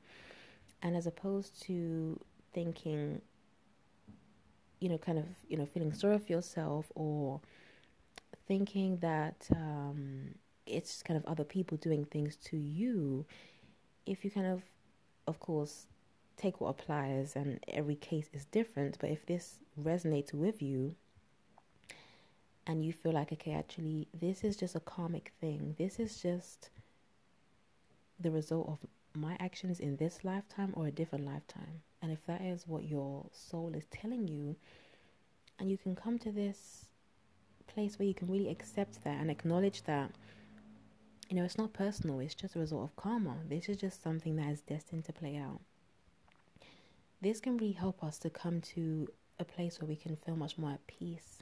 and 0.82 0.96
as 0.96 1.08
opposed 1.08 1.62
to 1.64 2.20
thinking, 2.54 3.22
you 4.80 4.90
know, 4.90 4.98
kind 4.98 5.18
of, 5.18 5.26
you 5.48 5.58
know, 5.58 5.66
feeling 5.66 5.94
sorry 5.94 6.18
for 6.20 6.32
yourself 6.32 6.92
or 6.96 7.42
thinking 8.48 8.98
that 8.98 9.48
um, 9.56 10.36
it's 10.66 11.04
kind 11.04 11.18
of 11.18 11.26
other 11.26 11.44
people 11.44 11.78
doing 11.78 12.06
things 12.06 12.36
to 12.38 12.58
you, 12.58 13.26
if 14.06 14.24
you 14.24 14.32
kind 14.32 14.48
of, 14.48 14.62
of 15.28 15.40
course, 15.40 15.88
take 16.38 16.62
what 16.62 16.70
applies 16.70 17.36
and 17.36 17.60
every 17.68 17.96
case 17.96 18.30
is 18.34 18.46
different, 18.46 18.98
but 19.00 19.10
if 19.10 19.26
this 19.26 19.60
resonates 19.82 20.34
with 20.34 20.62
you, 20.62 20.96
and 22.68 22.84
you 22.84 22.92
feel 22.92 23.14
like, 23.14 23.32
okay, 23.32 23.54
actually, 23.54 24.08
this 24.14 24.44
is 24.44 24.58
just 24.58 24.76
a 24.76 24.82
karmic 24.82 25.32
thing. 25.40 25.74
This 25.78 26.00
is 26.00 26.22
just 26.22 26.70
the 28.20 28.30
result 28.30 28.68
of 28.68 28.80
my 29.16 29.38
actions 29.40 29.80
in 29.80 29.96
this 29.96 30.26
lifetime 30.26 30.74
or 30.76 30.88
a 30.88 30.92
different 30.92 31.26
lifetime. 31.26 31.82
And 32.02 32.12
if 32.12 32.24
that 32.26 32.42
is 32.42 32.68
what 32.68 32.84
your 32.84 33.26
soul 33.32 33.74
is 33.74 33.86
telling 33.86 34.28
you, 34.28 34.58
and 35.60 35.72
you 35.72 35.78
can 35.78 35.96
come 35.96 36.20
to 36.20 36.32
this 36.32 36.86
place 37.68 37.98
where 37.98 38.08
you 38.08 38.14
can 38.14 38.30
really 38.30 38.50
accept 38.50 39.02
that 39.06 39.20
and 39.20 39.32
acknowledge 39.32 39.84
that, 39.84 40.12
you 41.30 41.38
know, 41.38 41.46
it's 41.46 41.58
not 41.58 41.72
personal, 41.72 42.20
it's 42.20 42.36
just 42.36 42.58
a 42.58 42.60
result 42.60 42.84
of 42.84 42.96
karma. 42.98 43.38
This 43.48 43.70
is 43.70 43.78
just 43.78 44.04
something 44.04 44.36
that 44.36 44.50
is 44.50 44.62
destined 44.62 45.06
to 45.06 45.14
play 45.14 45.38
out. 45.38 45.62
This 47.22 47.40
can 47.40 47.58
really 47.58 47.72
help 47.72 48.04
us 48.04 48.18
to 48.20 48.30
come 48.30 48.60
to 48.76 49.08
a 49.40 49.46
place 49.46 49.80
where 49.80 49.88
we 49.88 49.96
can 49.96 50.18
feel 50.18 50.36
much 50.36 50.58
more 50.58 50.72
at 50.72 50.86
peace 50.86 51.42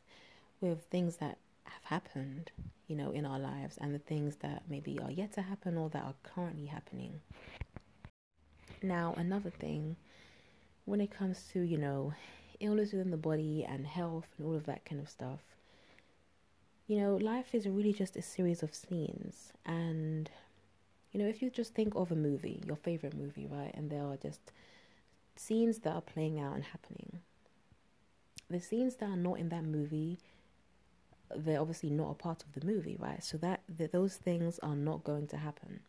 with 0.62 0.84
things 0.86 1.18
that 1.18 1.38
have 1.64 1.84
happened, 1.84 2.52
you 2.88 2.96
know, 2.96 3.12
in 3.12 3.26
our 3.26 3.40
lives 3.40 3.78
and 3.80 3.94
the 3.94 4.00
things 4.00 4.38
that 4.38 4.64
maybe 4.70 5.00
are 5.00 5.12
yet 5.12 5.34
to 5.34 5.42
happen 5.42 5.78
or 5.78 5.90
that 5.90 6.04
are 6.04 6.16
currently 6.24 6.66
happening. 6.66 7.22
Now, 8.82 9.14
another 9.18 9.50
thing 9.50 9.96
when 10.86 11.02
it 11.02 11.12
comes 11.12 11.48
to, 11.54 11.62
you 11.62 11.78
know, 11.78 12.14
illness 12.60 12.92
within 12.92 13.12
the 13.12 13.18
body 13.18 13.66
and 13.68 13.86
health 13.86 14.28
and 14.38 14.48
all 14.48 14.56
of 14.56 14.66
that 14.66 14.86
kind 14.86 15.02
of 15.02 15.10
stuff, 15.10 15.40
you 16.88 17.00
know, 17.00 17.16
life 17.16 17.56
is 17.56 17.68
really 17.68 17.94
just 17.94 18.16
a 18.16 18.22
series 18.22 18.62
of 18.62 18.76
scenes. 18.76 19.52
And, 19.66 20.30
you 21.12 21.20
know, 21.20 21.28
if 21.28 21.42
you 21.42 21.50
just 21.50 21.74
think 21.74 21.96
of 21.96 22.12
a 22.12 22.16
movie, 22.16 22.62
your 22.66 22.76
favorite 22.76 23.18
movie, 23.18 23.48
right, 23.50 23.72
and 23.74 23.90
there 23.90 24.04
are 24.04 24.18
just 24.18 24.52
scenes 25.36 25.80
that 25.80 25.94
are 25.94 26.02
playing 26.02 26.40
out 26.40 26.54
and 26.54 26.64
happening, 26.64 27.20
the 28.50 28.60
scenes 28.60 28.96
that 28.98 29.10
are 29.10 29.18
not 29.18 29.40
in 29.40 29.50
that 29.50 29.64
movie, 29.64 30.20
they're 31.36 31.60
obviously 31.60 31.90
not 31.90 32.12
a 32.12 32.16
part 32.16 32.44
of 32.44 32.54
the 32.54 32.66
movie, 32.66 32.98
right? 33.00 33.24
So 33.24 33.38
that, 33.38 33.62
those 33.92 34.16
things 34.16 34.60
are 34.60 34.76
not 34.76 35.04
going 35.04 35.28
to 35.28 35.38
happen. 35.38 35.80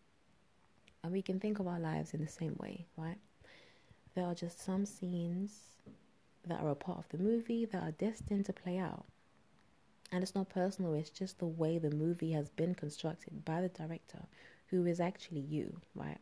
And 1.02 1.12
we 1.12 1.22
can 1.22 1.38
think 1.38 1.58
of 1.58 1.66
our 1.66 1.78
lives 1.78 2.14
in 2.14 2.20
the 2.20 2.30
same 2.30 2.56
way, 2.60 2.86
right? 2.96 3.18
There 4.14 4.24
are 4.24 4.34
just 4.34 4.64
some 4.64 4.86
scenes 4.86 5.52
that 6.46 6.60
are 6.60 6.70
a 6.70 6.74
part 6.74 6.98
of 6.98 7.08
the 7.10 7.18
movie 7.18 7.64
that 7.66 7.82
are 7.82 7.92
destined 7.92 8.46
to 8.46 8.52
play 8.52 8.78
out. 8.78 9.04
And 10.12 10.22
it's 10.22 10.34
not 10.34 10.48
personal, 10.48 10.94
it's 10.94 11.10
just 11.10 11.38
the 11.38 11.46
way 11.46 11.78
the 11.78 11.90
movie 11.90 12.32
has 12.32 12.48
been 12.48 12.74
constructed 12.74 13.44
by 13.44 13.60
the 13.60 13.68
director, 13.68 14.22
who 14.68 14.86
is 14.86 15.00
actually 15.00 15.40
you, 15.40 15.80
right? 15.94 16.18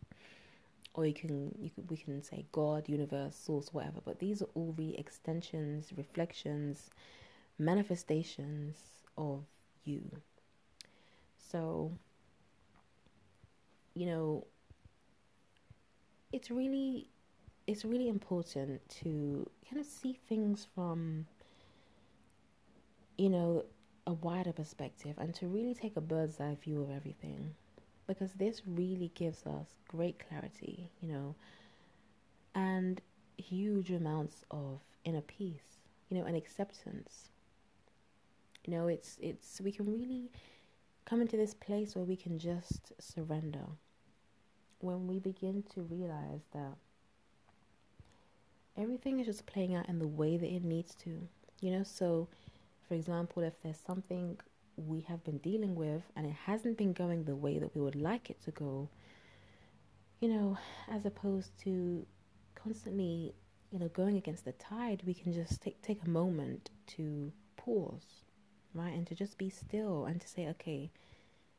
Or 0.95 1.05
you 1.05 1.13
can, 1.13 1.55
you 1.61 1.71
can 1.71 1.87
we 1.89 1.97
can 1.97 2.23
say 2.23 2.47
God, 2.53 2.89
universe, 2.89 3.37
source, 3.37 3.73
whatever. 3.73 4.01
But 4.05 4.21
these 4.21 4.41
are 4.43 4.49
all 4.55 4.73
the 4.77 4.99
extensions, 4.99 5.93
reflections, 5.97 6.89
manifestations 7.59 8.77
of 9.17 9.45
you. 9.85 10.03
So, 11.37 11.93
you 13.95 14.07
know, 14.07 14.47
it's 16.33 16.51
really 16.51 17.09
it's 17.67 17.85
really 17.85 18.09
important 18.09 18.81
to 18.89 19.49
kind 19.69 19.81
of 19.81 19.87
see 19.87 20.19
things 20.29 20.67
from 20.75 21.27
you 23.17 23.29
know 23.31 23.65
a 24.07 24.13
wider 24.13 24.53
perspective 24.53 25.15
and 25.19 25.35
to 25.35 25.47
really 25.47 25.75
take 25.75 25.97
a 25.97 26.01
bird's 26.01 26.41
eye 26.41 26.57
view 26.63 26.83
of 26.83 26.91
everything 26.91 27.55
because 28.07 28.33
this 28.33 28.63
really 28.67 29.11
gives 29.15 29.47
us 29.47 29.67
great 29.89 30.21
clarity 30.29 30.91
you 31.01 31.09
know 31.09 31.35
and 32.55 33.01
huge 33.37 33.91
amounts 33.91 34.45
of 34.51 34.81
inner 35.05 35.23
peace 35.23 35.79
you 36.09 36.19
know 36.19 36.25
and 36.25 36.37
acceptance 36.37 37.31
you 38.67 38.73
know 38.73 38.89
it's 38.89 39.19
it's 39.21 39.61
we 39.61 39.73
can 39.73 39.87
really 39.87 40.31
come 41.05 41.21
into 41.21 41.37
this 41.37 41.55
place 41.55 41.95
where 41.95 42.05
we 42.05 42.17
can 42.17 42.39
just 42.39 42.93
surrender 42.99 43.67
when 44.81 45.07
we 45.07 45.19
begin 45.19 45.63
to 45.75 45.83
realize 45.83 46.43
that 46.53 46.77
everything 48.77 49.21
is 49.21 49.27
just 49.27 49.47
playing 49.47 49.75
out 49.75 49.89
in 49.89 49.99
the 49.99 50.07
way 50.07 50.37
that 50.37 50.49
it 50.49 50.65
needs 50.65 50.95
to. 50.95 51.27
You 51.61 51.73
know, 51.73 51.83
so 51.83 52.29
for 52.87 52.95
example, 52.95 53.43
if 53.43 53.55
there's 53.63 53.79
something 53.79 54.39
we 54.77 55.01
have 55.03 55.23
been 55.25 55.39
dealing 55.39 55.75
with 55.75 56.03
and 56.17 56.27
it 56.27 56.35
hasn't 56.47 56.77
been 56.77 56.93
going 56.93 57.25
the 57.25 57.37
way 57.37 57.59
that 57.59 57.75
we 57.75 57.81
would 57.81 57.95
like 57.95 58.29
it 58.31 58.43
to 58.45 58.51
go, 58.51 58.89
you 60.21 60.29
know, 60.29 60.59
as 60.91 61.07
opposed 61.07 61.57
to 61.63 62.05
constantly, 62.55 63.35
you 63.71 63.79
know, 63.79 63.89
going 63.89 64.17
against 64.17 64.45
the 64.45 64.53
tide, 64.53 65.03
we 65.07 65.15
can 65.15 65.33
just 65.33 65.63
take 65.63 65.81
take 65.83 66.03
a 66.05 66.09
moment 66.09 66.71
to 66.87 67.33
pause, 67.57 68.24
right? 68.75 68.93
And 68.93 69.07
to 69.07 69.15
just 69.15 69.39
be 69.39 69.51
still 69.51 70.05
and 70.07 70.21
to 70.21 70.29
say, 70.29 70.49
okay, 70.49 70.91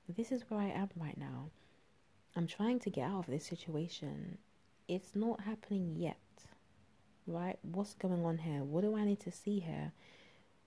this 0.07 0.31
is 0.31 0.43
where 0.49 0.59
I 0.59 0.67
am 0.67 0.89
right 0.95 1.17
now. 1.17 1.49
I'm 2.35 2.47
trying 2.47 2.79
to 2.81 2.89
get 2.89 3.09
out 3.09 3.19
of 3.19 3.27
this 3.27 3.45
situation. 3.45 4.37
It's 4.87 5.15
not 5.15 5.41
happening 5.41 5.95
yet 5.97 6.17
right? 7.27 7.57
What's 7.63 7.93
going 7.93 8.23
on 8.25 8.39
here? 8.39 8.63
What 8.63 8.81
do 8.81 8.95
I 8.95 9.05
need 9.05 9.19
to 9.21 9.31
see 9.31 9.59
here? 9.59 9.91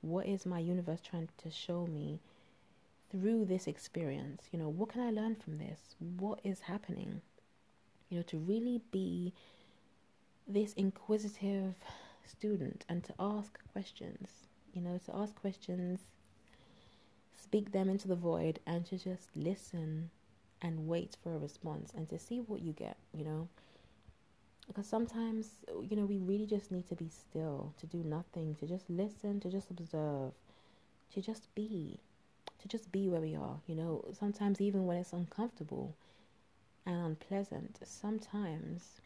What 0.01 0.27
is 0.27 0.47
my 0.47 0.59
universe 0.59 1.01
trying 1.01 1.29
to 1.39 1.51
show 1.51 1.87
me 1.87 2.21
through 3.11 3.47
this 3.47 3.67
experience? 3.67 4.45
You 4.53 4.59
know, 4.59 4.69
what 4.69 4.91
can 4.91 5.03
I 5.03 5.11
learn 5.11 5.35
from 5.35 5.59
this? 5.59 5.95
What 5.99 6.41
is 6.45 6.61
happening? 6.61 7.21
You 8.09 8.19
know, 8.19 8.23
to 8.25 8.39
really 8.39 8.81
be 8.91 9.33
this 10.47 10.73
inquisitive 10.75 11.75
student 12.27 12.85
and 12.89 13.05
to 13.05 13.15
ask 13.19 13.59
questions, 13.73 14.29
you 14.73 14.81
know, 14.81 14.99
to 15.07 15.17
ask 15.17 15.35
questions, 15.35 16.01
speak 17.41 17.73
them 17.73 17.89
into 17.89 18.09
the 18.09 18.17
void, 18.17 18.61
and 18.67 18.85
to 18.87 18.99
just 18.99 19.29
listen 19.37 20.11
and 20.61 20.89
wait 20.89 21.17
for 21.23 21.35
a 21.35 21.39
response 21.39 21.93
and 21.97 22.09
to 22.09 22.19
see 22.19 22.39
what 22.41 22.61
you 22.61 22.73
get, 22.73 22.97
you 23.15 23.25
know? 23.25 23.49
Because 24.67 24.87
sometimes, 24.87 25.51
you 25.89 25.97
know, 25.97 26.05
we 26.05 26.19
really 26.19 26.47
just 26.47 26.71
need 26.71 26.87
to 26.89 26.95
be 26.95 27.09
still, 27.09 27.73
to 27.79 27.87
do 27.87 27.99
nothing, 27.99 28.55
to 28.57 28.67
just 28.67 28.91
listen, 28.91 29.41
to 29.41 29.51
just 29.51 29.71
observe, 29.71 30.33
to 31.15 31.23
just 31.23 31.55
be, 31.55 32.01
to 32.61 32.69
just 32.69 32.93
be 32.93 33.09
where 33.09 33.21
we 33.21 33.35
are, 33.35 33.61
you 33.67 33.75
know? 33.75 34.05
Sometimes, 34.13 34.61
even 34.61 34.87
when 34.87 34.99
it's 34.99 35.13
uncomfortable 35.13 35.95
and 36.85 36.97
unpleasant, 36.97 37.79
sometimes 37.85 39.01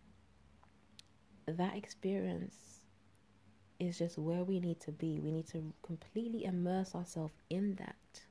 that 1.46 1.76
experience 1.76 2.81
is 3.78 3.98
just 3.98 4.18
where 4.18 4.44
we 4.44 4.60
need 4.60 4.80
to 4.80 4.92
be. 4.92 5.20
We 5.20 5.30
need 5.30 5.48
to 5.48 5.72
completely 5.82 6.44
immerse 6.44 6.94
ourselves 6.94 7.34
in 7.50 7.74
that. 7.76 8.22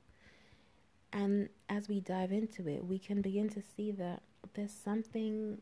And 1.12 1.50
as 1.68 1.88
we 1.88 2.00
dive 2.00 2.32
into 2.32 2.68
it, 2.68 2.84
we 2.84 2.98
can 2.98 3.20
begin 3.20 3.48
to 3.50 3.62
see 3.62 3.90
that 3.92 4.22
there's 4.54 4.72
something 4.72 5.58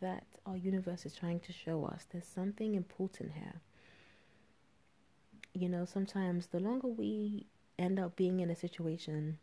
that 0.00 0.24
our 0.46 0.56
universe 0.56 1.04
is 1.04 1.14
trying 1.14 1.40
to 1.40 1.52
show 1.52 1.84
us. 1.84 2.06
There's 2.10 2.26
something 2.26 2.74
important 2.74 3.32
here. 3.32 3.60
You 5.54 5.68
know, 5.68 5.84
sometimes 5.84 6.46
the 6.46 6.60
longer 6.60 6.88
we 6.88 7.46
end 7.78 7.98
up 7.98 8.16
being 8.16 8.40
in 8.40 8.50
a 8.50 8.56
situation 8.56 9.38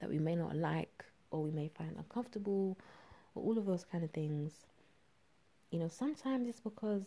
that 0.00 0.10
we 0.10 0.18
may 0.18 0.34
not 0.34 0.56
like 0.56 1.04
or 1.30 1.42
we 1.42 1.50
may 1.50 1.68
find 1.68 1.96
uncomfortable 1.96 2.78
or 3.34 3.42
all 3.42 3.58
of 3.58 3.66
those 3.66 3.84
kind 3.84 4.02
of 4.02 4.10
things, 4.10 4.52
you 5.70 5.78
know, 5.78 5.88
sometimes 5.88 6.48
it's 6.48 6.60
because 6.60 7.04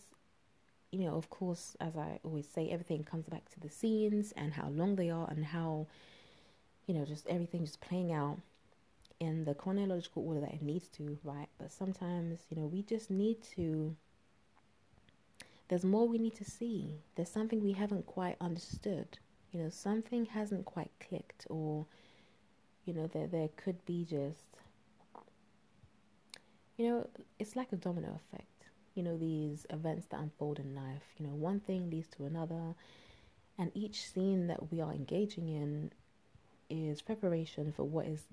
you 0.92 1.06
know, 1.06 1.16
of 1.16 1.30
course, 1.30 1.76
as 1.80 1.96
I 1.96 2.20
always 2.24 2.48
say, 2.48 2.70
everything 2.70 3.04
comes 3.04 3.28
back 3.28 3.50
to 3.52 3.60
the 3.60 3.70
scenes 3.70 4.34
and 4.36 4.54
how 4.54 4.70
long 4.70 4.96
they 4.96 5.10
are 5.10 5.30
and 5.30 5.46
how, 5.46 5.88
you 6.88 6.94
know, 6.94 7.06
just 7.06 7.28
everything 7.28 7.66
just 7.66 7.82
playing 7.82 8.12
out 8.12 8.40
in 9.20 9.46
the 9.46 9.54
chronological 9.54 10.26
order 10.26 10.40
that 10.40 10.54
it 10.54 10.62
needs 10.62 10.88
to, 10.88 11.18
right? 11.24 11.48
But 11.60 11.72
sometimes, 11.72 12.40
you 12.50 12.60
know, 12.60 12.66
we 12.66 12.82
just 12.82 13.12
need 13.12 13.44
to, 13.56 13.96
there's 15.68 15.84
more 15.84 16.08
we 16.08 16.18
need 16.18 16.36
to 16.36 16.46
see. 16.46 16.88
There's 17.16 17.30
something 17.30 17.62
we 17.62 17.74
haven't 17.74 18.08
quite 18.08 18.38
understood. 18.42 19.20
You 19.52 19.62
know, 19.62 19.70
something 19.70 20.26
hasn't 20.26 20.66
quite 20.66 20.92
clicked, 21.00 21.46
or, 21.50 21.86
you 22.86 22.94
know, 22.94 23.08
there, 23.08 23.28
there 23.28 23.50
could 23.56 23.84
be 23.86 24.06
just, 24.06 24.46
you 26.78 26.88
know, 26.88 27.08
it's 27.40 27.56
like 27.56 27.72
a 27.72 27.76
domino 27.76 28.08
effect 28.16 28.59
you 29.00 29.06
know, 29.06 29.18
these 29.18 29.66
events 29.70 30.08
that 30.08 30.20
unfold 30.20 30.60
in 30.60 30.76
life. 30.76 31.04
You 31.18 31.28
know, 31.28 31.34
one 31.34 31.62
thing 31.62 31.90
leads 31.90 32.10
to 32.18 32.26
another, 32.26 32.76
and 33.58 33.72
each 33.74 34.12
scene 34.12 34.48
that 34.48 34.74
we 34.74 34.82
are 34.82 34.92
engaging 34.92 35.48
in 35.48 35.94
is 36.70 37.02
preparation 37.02 37.72
for 37.72 37.84
what 37.84 38.08
is, 38.08 38.24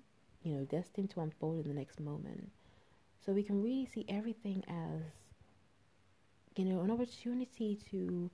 you 0.42 0.54
know, 0.54 0.64
destined 0.64 1.10
to 1.10 1.20
unfold 1.20 1.64
in 1.64 1.68
the 1.68 1.78
next 1.78 2.00
moment. 2.00 2.50
So 3.24 3.32
we 3.32 3.44
can 3.44 3.62
really 3.62 3.86
see 3.86 4.04
everything 4.08 4.64
as, 4.66 5.02
you 6.56 6.64
know, 6.64 6.80
an 6.80 6.90
opportunity 6.90 7.78
to 7.92 8.28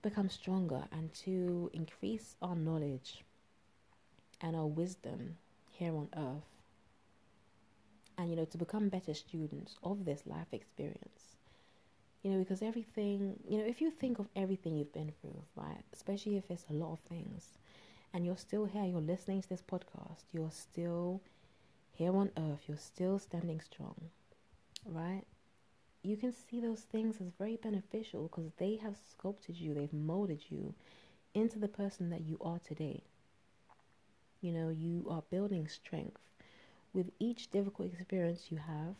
become 0.00 0.30
stronger 0.30 0.84
and 0.92 1.12
to 1.26 1.70
increase 1.74 2.36
our 2.40 2.56
knowledge 2.56 3.22
and 4.40 4.56
our 4.56 4.66
wisdom 4.66 5.36
here 5.78 5.94
on 5.94 6.08
earth 6.16 6.51
and 8.18 8.30
you 8.30 8.36
know 8.36 8.44
to 8.46 8.58
become 8.58 8.88
better 8.88 9.14
students 9.14 9.76
of 9.82 10.04
this 10.04 10.22
life 10.26 10.52
experience. 10.52 11.36
You 12.22 12.32
know 12.32 12.38
because 12.38 12.62
everything 12.62 13.38
you 13.48 13.58
know 13.58 13.64
if 13.66 13.80
you 13.80 13.90
think 13.90 14.18
of 14.18 14.28
everything 14.36 14.76
you've 14.76 14.92
been 14.92 15.12
through 15.20 15.42
right 15.56 15.82
especially 15.92 16.36
if 16.36 16.50
it's 16.50 16.66
a 16.70 16.72
lot 16.72 16.92
of 16.92 17.00
things 17.00 17.58
and 18.14 18.24
you're 18.24 18.36
still 18.36 18.66
here 18.66 18.84
you're 18.84 19.00
listening 19.00 19.42
to 19.42 19.48
this 19.48 19.62
podcast 19.62 20.22
you're 20.32 20.52
still 20.52 21.20
here 21.92 22.14
on 22.16 22.30
earth 22.36 22.62
you're 22.68 22.76
still 22.76 23.18
standing 23.18 23.60
strong 23.60 23.96
right 24.86 25.24
you 26.02 26.16
can 26.16 26.32
see 26.32 26.60
those 26.60 26.80
things 26.80 27.20
as 27.20 27.28
very 27.38 27.56
beneficial 27.56 28.22
because 28.24 28.50
they 28.58 28.76
have 28.76 28.96
sculpted 29.10 29.56
you 29.56 29.74
they've 29.74 29.92
molded 29.92 30.44
you 30.48 30.74
into 31.34 31.58
the 31.58 31.68
person 31.68 32.10
that 32.10 32.22
you 32.22 32.38
are 32.40 32.58
today. 32.58 33.02
You 34.40 34.52
know 34.52 34.68
you 34.70 35.06
are 35.08 35.22
building 35.30 35.68
strength 35.68 36.20
with 36.94 37.10
each 37.18 37.50
difficult 37.50 37.92
experience 37.92 38.46
you 38.50 38.58
have, 38.58 38.94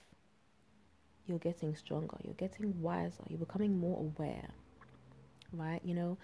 you're 1.27 1.39
getting 1.39 1.75
stronger, 1.77 2.17
you're 2.23 2.35
getting 2.35 2.81
wiser, 2.81 3.23
you're 3.29 3.39
becoming 3.39 3.79
more 3.79 3.99
aware, 3.99 4.49
right? 5.53 5.81
You 5.85 5.95
know, 5.95 6.19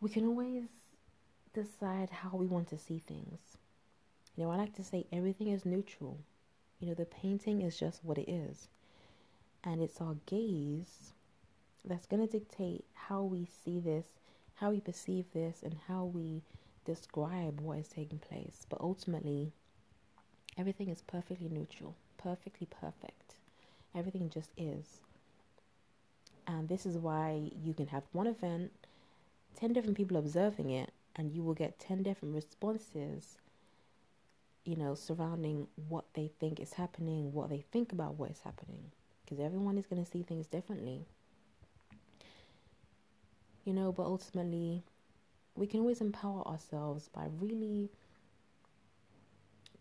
we 0.00 0.10
can 0.10 0.26
always 0.26 0.64
decide 1.52 2.10
how 2.10 2.36
we 2.36 2.46
want 2.46 2.68
to 2.68 2.78
see 2.78 2.98
things. 2.98 3.38
You 4.36 4.44
know, 4.44 4.50
I 4.50 4.56
like 4.56 4.74
to 4.76 4.84
say 4.84 5.06
everything 5.12 5.48
is 5.48 5.64
neutral. 5.64 6.18
You 6.80 6.88
know, 6.88 6.94
the 6.94 7.04
painting 7.06 7.62
is 7.62 7.78
just 7.78 8.04
what 8.04 8.18
it 8.18 8.28
is. 8.28 8.68
And 9.62 9.80
it's 9.80 10.00
our 10.00 10.16
gaze 10.26 11.12
that's 11.84 12.06
going 12.06 12.26
to 12.26 12.30
dictate 12.38 12.84
how 12.94 13.22
we 13.22 13.46
see 13.64 13.78
this, 13.78 14.06
how 14.56 14.70
we 14.70 14.80
perceive 14.80 15.26
this, 15.32 15.62
and 15.62 15.76
how 15.86 16.04
we 16.04 16.42
describe 16.84 17.60
what 17.60 17.78
is 17.78 17.88
taking 17.88 18.18
place. 18.18 18.66
But 18.68 18.80
ultimately, 18.80 19.52
Everything 20.56 20.88
is 20.88 21.02
perfectly 21.02 21.48
neutral, 21.48 21.94
perfectly 22.16 22.68
perfect. 22.80 23.34
Everything 23.94 24.30
just 24.30 24.50
is. 24.56 25.00
And 26.46 26.68
this 26.68 26.86
is 26.86 26.96
why 26.96 27.50
you 27.64 27.74
can 27.74 27.88
have 27.88 28.02
one 28.12 28.26
event, 28.26 28.70
10 29.56 29.72
different 29.72 29.96
people 29.96 30.16
observing 30.16 30.70
it, 30.70 30.92
and 31.16 31.32
you 31.32 31.42
will 31.42 31.54
get 31.54 31.78
10 31.78 32.02
different 32.02 32.34
responses, 32.34 33.38
you 34.64 34.76
know, 34.76 34.94
surrounding 34.94 35.66
what 35.88 36.04
they 36.14 36.30
think 36.38 36.60
is 36.60 36.74
happening, 36.74 37.32
what 37.32 37.48
they 37.48 37.64
think 37.72 37.92
about 37.92 38.14
what 38.14 38.30
is 38.30 38.40
happening. 38.44 38.90
Because 39.24 39.40
everyone 39.40 39.78
is 39.78 39.86
going 39.86 40.04
to 40.04 40.10
see 40.10 40.22
things 40.22 40.46
differently. 40.46 41.06
You 43.64 43.72
know, 43.72 43.92
but 43.92 44.02
ultimately, 44.02 44.82
we 45.56 45.66
can 45.66 45.80
always 45.80 46.00
empower 46.00 46.46
ourselves 46.46 47.08
by 47.08 47.26
really 47.40 47.90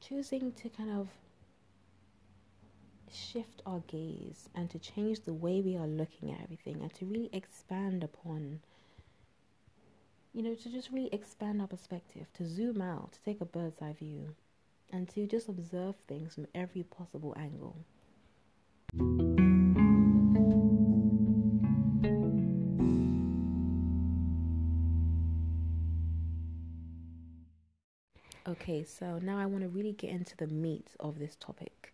choosing 0.07 0.51
to 0.53 0.69
kind 0.69 0.89
of 0.91 1.07
shift 3.11 3.61
our 3.65 3.81
gaze 3.87 4.49
and 4.55 4.69
to 4.69 4.79
change 4.79 5.21
the 5.21 5.33
way 5.33 5.61
we 5.61 5.77
are 5.77 5.87
looking 5.87 6.31
at 6.31 6.41
everything 6.41 6.81
and 6.81 6.93
to 6.93 7.05
really 7.05 7.29
expand 7.31 8.03
upon 8.03 8.59
you 10.33 10.41
know 10.41 10.55
to 10.55 10.69
just 10.69 10.89
really 10.91 11.13
expand 11.13 11.61
our 11.61 11.67
perspective 11.67 12.25
to 12.33 12.45
zoom 12.45 12.81
out 12.81 13.11
to 13.13 13.21
take 13.23 13.39
a 13.39 13.45
bird's 13.45 13.81
eye 13.81 13.93
view 13.93 14.29
and 14.91 15.07
to 15.07 15.27
just 15.27 15.47
observe 15.47 15.95
things 16.07 16.33
from 16.33 16.47
every 16.55 16.83
possible 16.83 17.35
angle 17.37 17.75
Okay, 28.63 28.85
so 28.85 29.19
now 29.21 29.37
I 29.37 29.45
want 29.45 29.63
to 29.63 29.67
really 29.67 29.91
get 29.91 30.11
into 30.11 30.37
the 30.37 30.47
meat 30.47 30.87
of 31.01 31.19
this 31.19 31.35
topic. 31.35 31.93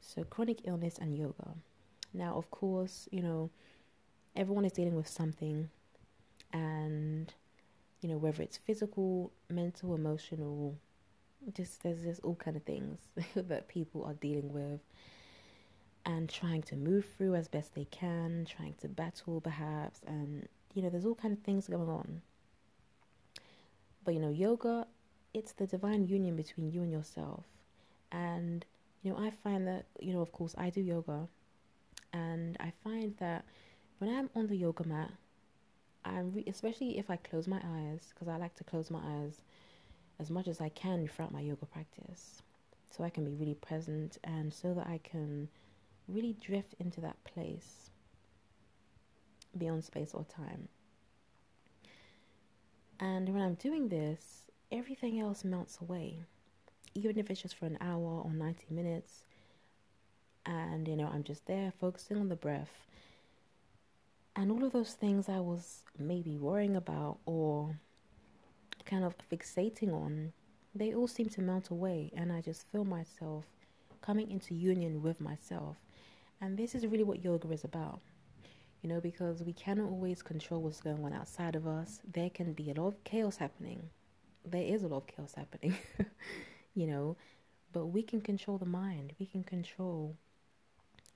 So, 0.00 0.24
chronic 0.24 0.60
illness 0.64 0.96
and 0.98 1.14
yoga. 1.14 1.48
Now, 2.14 2.34
of 2.34 2.50
course, 2.50 3.10
you 3.12 3.20
know, 3.20 3.50
everyone 4.34 4.64
is 4.64 4.72
dealing 4.72 4.94
with 4.94 5.06
something, 5.06 5.68
and 6.50 7.30
you 8.00 8.08
know, 8.08 8.16
whether 8.16 8.42
it's 8.42 8.56
physical, 8.56 9.32
mental, 9.50 9.94
emotional, 9.94 10.78
just 11.52 11.82
there's 11.82 12.02
just 12.02 12.22
all 12.24 12.36
kind 12.36 12.56
of 12.56 12.62
things 12.62 12.98
that 13.36 13.68
people 13.68 14.02
are 14.02 14.14
dealing 14.14 14.50
with 14.50 14.80
and 16.06 16.30
trying 16.30 16.62
to 16.62 16.74
move 16.74 17.04
through 17.18 17.34
as 17.34 17.48
best 17.48 17.74
they 17.74 17.84
can, 17.84 18.46
trying 18.48 18.76
to 18.80 18.88
battle 18.88 19.42
perhaps, 19.42 20.00
and 20.06 20.48
you 20.72 20.80
know, 20.80 20.88
there's 20.88 21.04
all 21.04 21.14
kind 21.14 21.36
of 21.36 21.44
things 21.44 21.68
going 21.68 21.90
on. 21.90 22.22
But 24.06 24.14
you 24.14 24.20
know, 24.20 24.30
yoga 24.30 24.86
it's 25.34 25.52
the 25.52 25.66
divine 25.66 26.06
union 26.06 26.36
between 26.36 26.70
you 26.70 26.82
and 26.82 26.92
yourself. 26.92 27.44
And, 28.10 28.64
you 29.02 29.12
know, 29.12 29.18
I 29.18 29.30
find 29.30 29.66
that, 29.66 29.86
you 30.00 30.12
know, 30.12 30.20
of 30.20 30.32
course, 30.32 30.54
I 30.58 30.70
do 30.70 30.80
yoga. 30.80 31.28
And 32.12 32.56
I 32.60 32.72
find 32.84 33.16
that 33.18 33.44
when 33.98 34.14
I'm 34.14 34.28
on 34.34 34.46
the 34.48 34.56
yoga 34.56 34.86
mat, 34.86 35.10
I'm 36.04 36.32
re- 36.32 36.44
especially 36.46 36.98
if 36.98 37.10
I 37.10 37.16
close 37.16 37.46
my 37.48 37.60
eyes, 37.64 38.12
because 38.12 38.28
I 38.28 38.36
like 38.36 38.54
to 38.56 38.64
close 38.64 38.90
my 38.90 39.00
eyes 39.00 39.40
as 40.18 40.30
much 40.30 40.48
as 40.48 40.60
I 40.60 40.68
can 40.68 41.08
throughout 41.08 41.32
my 41.32 41.40
yoga 41.40 41.66
practice. 41.66 42.42
So 42.90 43.02
I 43.04 43.10
can 43.10 43.24
be 43.24 43.32
really 43.32 43.54
present 43.54 44.18
and 44.24 44.52
so 44.52 44.74
that 44.74 44.86
I 44.86 45.00
can 45.02 45.48
really 46.08 46.36
drift 46.40 46.74
into 46.78 47.00
that 47.00 47.22
place 47.24 47.90
beyond 49.56 49.84
space 49.84 50.12
or 50.12 50.24
time. 50.24 50.68
And 53.00 53.28
when 53.30 53.42
I'm 53.42 53.54
doing 53.54 53.88
this, 53.88 54.44
everything 54.72 55.20
else 55.20 55.44
melts 55.44 55.78
away. 55.80 56.24
Even 56.94 57.18
if 57.18 57.30
it's 57.30 57.42
just 57.42 57.56
for 57.56 57.66
an 57.66 57.78
hour 57.80 58.22
or 58.24 58.32
90 58.32 58.66
minutes. 58.70 59.24
And, 60.44 60.88
you 60.88 60.96
know, 60.96 61.08
I'm 61.12 61.22
just 61.22 61.46
there 61.46 61.72
focusing 61.80 62.16
on 62.18 62.28
the 62.28 62.36
breath. 62.36 62.86
And 64.34 64.50
all 64.50 64.64
of 64.64 64.72
those 64.72 64.94
things 64.94 65.28
I 65.28 65.38
was 65.40 65.82
maybe 65.98 66.38
worrying 66.38 66.74
about 66.74 67.18
or 67.26 67.76
kind 68.84 69.04
of 69.04 69.14
fixating 69.30 69.92
on 69.92 70.32
they 70.74 70.94
all 70.94 71.06
seem 71.06 71.28
to 71.28 71.42
melt 71.42 71.68
away, 71.68 72.10
and 72.16 72.32
I 72.32 72.40
just 72.40 72.66
feel 72.66 72.84
myself 72.84 73.44
coming 74.00 74.30
into 74.30 74.54
union 74.54 75.02
with 75.02 75.20
myself. 75.20 75.76
And 76.40 76.56
this 76.56 76.74
is 76.74 76.86
really 76.86 77.04
what 77.04 77.22
yoga 77.22 77.50
is 77.50 77.64
about. 77.64 78.00
You 78.80 78.88
know, 78.88 79.00
because 79.00 79.42
we 79.42 79.52
cannot 79.52 79.90
always 79.90 80.22
control 80.22 80.62
what's 80.62 80.80
going 80.80 81.04
on 81.04 81.12
outside 81.12 81.54
of 81.56 81.66
us. 81.66 82.00
There 82.10 82.30
can 82.30 82.52
be 82.54 82.70
a 82.70 82.74
lot 82.74 82.88
of 82.88 83.04
chaos 83.04 83.36
happening. 83.36 83.90
There 84.44 84.62
is 84.62 84.82
a 84.82 84.88
lot 84.88 84.98
of 84.98 85.06
chaos 85.06 85.34
happening, 85.34 85.76
you 86.74 86.86
know, 86.86 87.16
but 87.72 87.86
we 87.86 88.02
can 88.02 88.20
control 88.20 88.58
the 88.58 88.66
mind. 88.66 89.14
We 89.18 89.26
can 89.26 89.44
control 89.44 90.16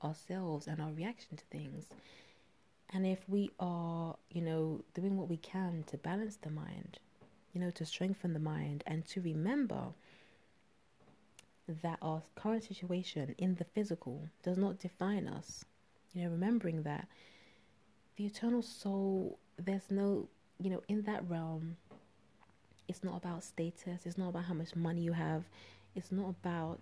ourselves 0.03 0.67
and 0.67 0.81
our 0.81 0.91
reaction 0.91 1.37
to 1.37 1.45
things. 1.51 1.89
And 2.91 3.05
if 3.07 3.29
we 3.29 3.51
are, 3.59 4.17
you 4.31 4.43
know, 4.43 4.83
doing 4.95 5.17
what 5.17 5.29
we 5.29 5.37
can 5.39 5.85
to 5.89 5.97
balance 5.97 6.37
the 6.37 6.51
mind, 6.51 6.99
you 7.53 7.61
know, 7.61 7.71
to 7.71 7.85
strengthen 7.85 8.33
the 8.33 8.39
mind 8.39 8.85
and 8.87 9.05
to 9.07 9.21
remember 9.21 9.89
that 11.83 11.99
our 12.01 12.23
current 12.37 12.65
situation 12.65 13.35
in 13.39 13.57
the 13.57 13.65
physical 13.65 14.29
does 14.43 14.57
not 14.57 14.79
define 14.79 15.27
us. 15.27 15.65
You 16.15 16.25
know, 16.25 16.31
remembering 16.31 16.83
that 16.85 17.09
the 18.17 18.27
eternal 18.27 18.63
soul, 18.63 19.39
there's 19.59 19.91
no, 19.91 20.29
you 20.61 20.71
know, 20.71 20.83
in 20.89 21.03
that 21.03 21.29
realm, 21.29 21.77
it's 22.89 23.03
not 23.03 23.17
about 23.17 23.43
status, 23.45 24.07
it's 24.07 24.19
not 24.19 24.29
about 24.29 24.45
how 24.45 24.55
much 24.55 24.75
money 24.77 25.01
you 25.01 25.13
have, 25.13 25.45
it's 25.95 26.13
not 26.13 26.31
about, 26.31 26.81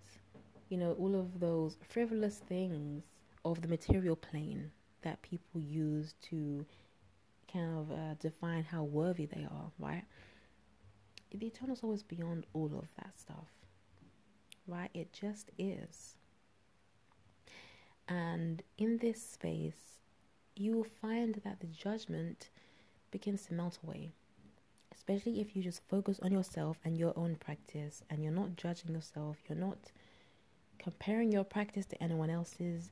you 0.69 0.77
know, 0.77 0.93
all 0.93 1.15
of 1.15 1.41
those 1.41 1.77
frivolous 1.89 2.37
things 2.39 3.05
of 3.45 3.61
the 3.63 3.69
material 3.69 4.17
plane 4.17 4.71
that 5.03 5.21
people 5.23 5.61
use 5.61 6.15
to 6.23 6.65
kind 7.53 7.79
of 7.79 7.91
uh, 7.93 8.15
define 8.21 8.65
how 8.65 8.83
worthy 8.83 9.27
they 9.27 9.45
are, 9.45 9.71
right? 9.79 10.05
The 11.31 11.47
eternal 11.47 11.77
soul 11.77 11.93
is 11.93 12.03
beyond 12.03 12.47
all 12.55 12.71
of 12.77 12.89
that 12.97 13.19
stuff 13.19 13.49
right? 14.67 14.91
It 14.95 15.13
just 15.13 15.51
is. 15.59 16.17
And 18.09 18.63
in 18.79 18.99
this 18.99 19.23
space, 19.23 20.01
you 20.57 20.73
will 20.73 20.85
find 20.85 21.41
that 21.45 21.61
the 21.61 21.67
judgment 21.67 22.51
begins 23.11 23.47
to 23.47 23.55
melt 23.55 23.79
away. 23.85 24.13
Especially 24.95 25.41
if 25.41 25.55
you 25.55 25.63
just 25.63 25.83
focus 25.89 26.19
on 26.23 26.33
yourself 26.33 26.79
and 26.85 26.97
your 26.97 27.13
own 27.17 27.37
practice 27.37 28.03
and 28.09 28.23
you're 28.23 28.33
not 28.33 28.57
judging 28.57 28.95
yourself, 28.95 29.37
you're 29.49 29.59
not 29.59 29.79
comparing 30.79 31.33
your 31.33 31.45
practice 31.45 31.87
to 31.87 32.03
anyone 32.03 32.31
else's, 32.31 32.91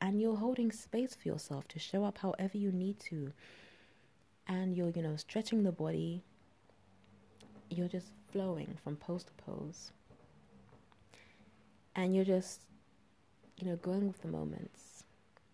and 0.00 0.20
you're 0.20 0.36
holding 0.36 0.72
space 0.72 1.14
for 1.14 1.28
yourself 1.28 1.68
to 1.68 1.78
show 1.78 2.04
up 2.04 2.18
however 2.18 2.58
you 2.58 2.72
need 2.72 2.98
to. 2.98 3.32
And 4.48 4.76
you're, 4.76 4.90
you 4.90 5.02
know, 5.02 5.16
stretching 5.16 5.62
the 5.62 5.72
body, 5.72 6.22
you're 7.70 7.88
just 7.88 8.08
flowing 8.32 8.76
from 8.82 8.96
pose 8.96 9.24
to 9.24 9.32
pose 9.44 9.92
and 11.94 12.14
you're 12.14 12.24
just, 12.24 12.60
you 13.58 13.66
know, 13.68 13.76
going 13.76 14.06
with 14.06 14.22
the 14.22 14.28
moments. 14.28 15.04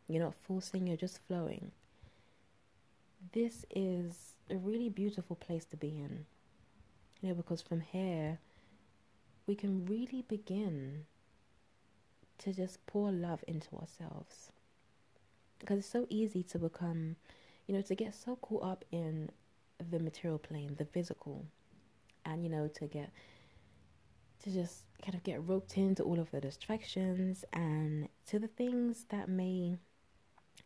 You're 0.09 0.23
not 0.23 0.35
forcing, 0.35 0.87
you're 0.87 0.97
just 0.97 1.19
flowing. 1.27 1.73
This 3.33 3.67
is 3.75 4.35
a 4.51 4.57
really 4.57 4.89
beautiful 4.89 5.37
place 5.37 5.65
to 5.67 5.77
be 5.77 5.89
in. 5.89 6.27
You 7.21 7.31
know, 7.31 7.35
because 7.35 7.61
from 7.61 7.81
here, 7.81 8.39
we 9.47 9.55
can 9.55 9.87
really 9.87 10.25
begin 10.29 11.07
to 12.39 12.53
just 12.53 12.85
pour 12.87 13.11
love 13.11 13.43
into 13.49 13.75
ourselves. 13.77 14.53
Because 15.59 15.79
it's 15.79 15.89
so 15.89 16.07
easy 16.09 16.43
to 16.45 16.59
become, 16.59 17.17
you 17.67 17.75
know, 17.75 17.83
to 17.83 17.95
get 17.95 18.15
so 18.15 18.37
caught 18.37 18.63
up 18.63 18.85
in 18.93 19.31
the 19.91 19.99
material 19.99 20.39
plane, 20.39 20.77
the 20.79 20.85
physical, 20.85 21.45
and, 22.25 22.45
you 22.45 22.51
know, 22.51 22.69
to 22.69 22.87
get 22.87 23.11
to 24.45 24.51
just 24.51 24.85
kind 25.03 25.17
of 25.17 25.25
get 25.25 25.47
roped 25.49 25.77
into 25.77 26.03
all 26.05 26.21
of 26.21 26.31
the 26.31 26.41
distractions 26.41 27.45
and 27.53 28.09
to 28.27 28.39
the 28.39 28.47
things 28.47 29.07
that 29.09 29.29
may 29.29 29.77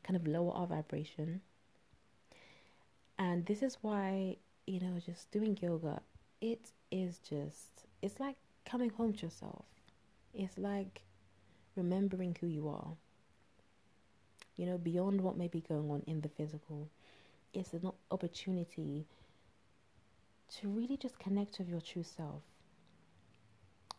kind 0.03 0.17
of 0.17 0.27
lower 0.27 0.53
our 0.53 0.67
vibration. 0.67 1.41
And 3.23 3.47
this 3.47 3.63
is 3.63 3.79
why, 3.83 4.37
you 4.67 4.81
know, 4.81 4.99
just 4.99 5.31
doing 5.31 5.57
yoga, 5.63 6.03
it 6.41 6.73
is 6.91 7.19
just, 7.19 7.85
it's 8.03 8.19
like 8.19 8.35
coming 8.65 8.91
home 8.91 9.13
to 9.13 9.27
yourself. 9.27 9.65
It's 10.35 10.59
like 10.59 11.03
remembering 11.77 12.37
who 12.41 12.49
you 12.49 12.69
are. 12.69 12.97
You 14.57 14.67
know, 14.67 14.77
beyond 14.77 15.21
what 15.21 15.37
may 15.37 15.47
be 15.47 15.61
going 15.61 15.89
on 15.89 16.03
in 16.09 16.21
the 16.23 16.29
physical, 16.29 16.89
it's 17.55 17.73
an 17.73 17.93
opportunity 18.11 19.07
to 20.59 20.69
really 20.69 20.97
just 20.97 21.17
connect 21.21 21.61
with 21.61 21.69
your 21.69 21.81
true 21.81 22.03
self 22.03 22.43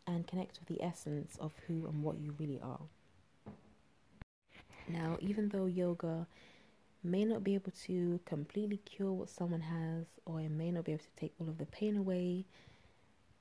and 0.05 0.27
connect 0.27 0.59
with 0.59 0.67
the 0.67 0.83
essence 0.83 1.37
of 1.39 1.53
who 1.65 1.85
and 1.87 2.03
what 2.03 2.19
you 2.19 2.35
really 2.37 2.59
are. 2.61 2.81
Now, 4.89 5.15
even 5.21 5.47
though 5.47 5.67
yoga 5.67 6.27
may 7.03 7.25
not 7.25 7.43
be 7.43 7.55
able 7.55 7.71
to 7.85 8.19
completely 8.25 8.77
cure 8.77 9.11
what 9.11 9.29
someone 9.29 9.61
has, 9.61 10.05
or 10.25 10.39
it 10.39 10.51
may 10.51 10.71
not 10.71 10.85
be 10.85 10.93
able 10.93 11.03
to 11.03 11.19
take 11.19 11.33
all 11.39 11.49
of 11.49 11.57
the 11.57 11.65
pain 11.65 11.97
away 11.97 12.45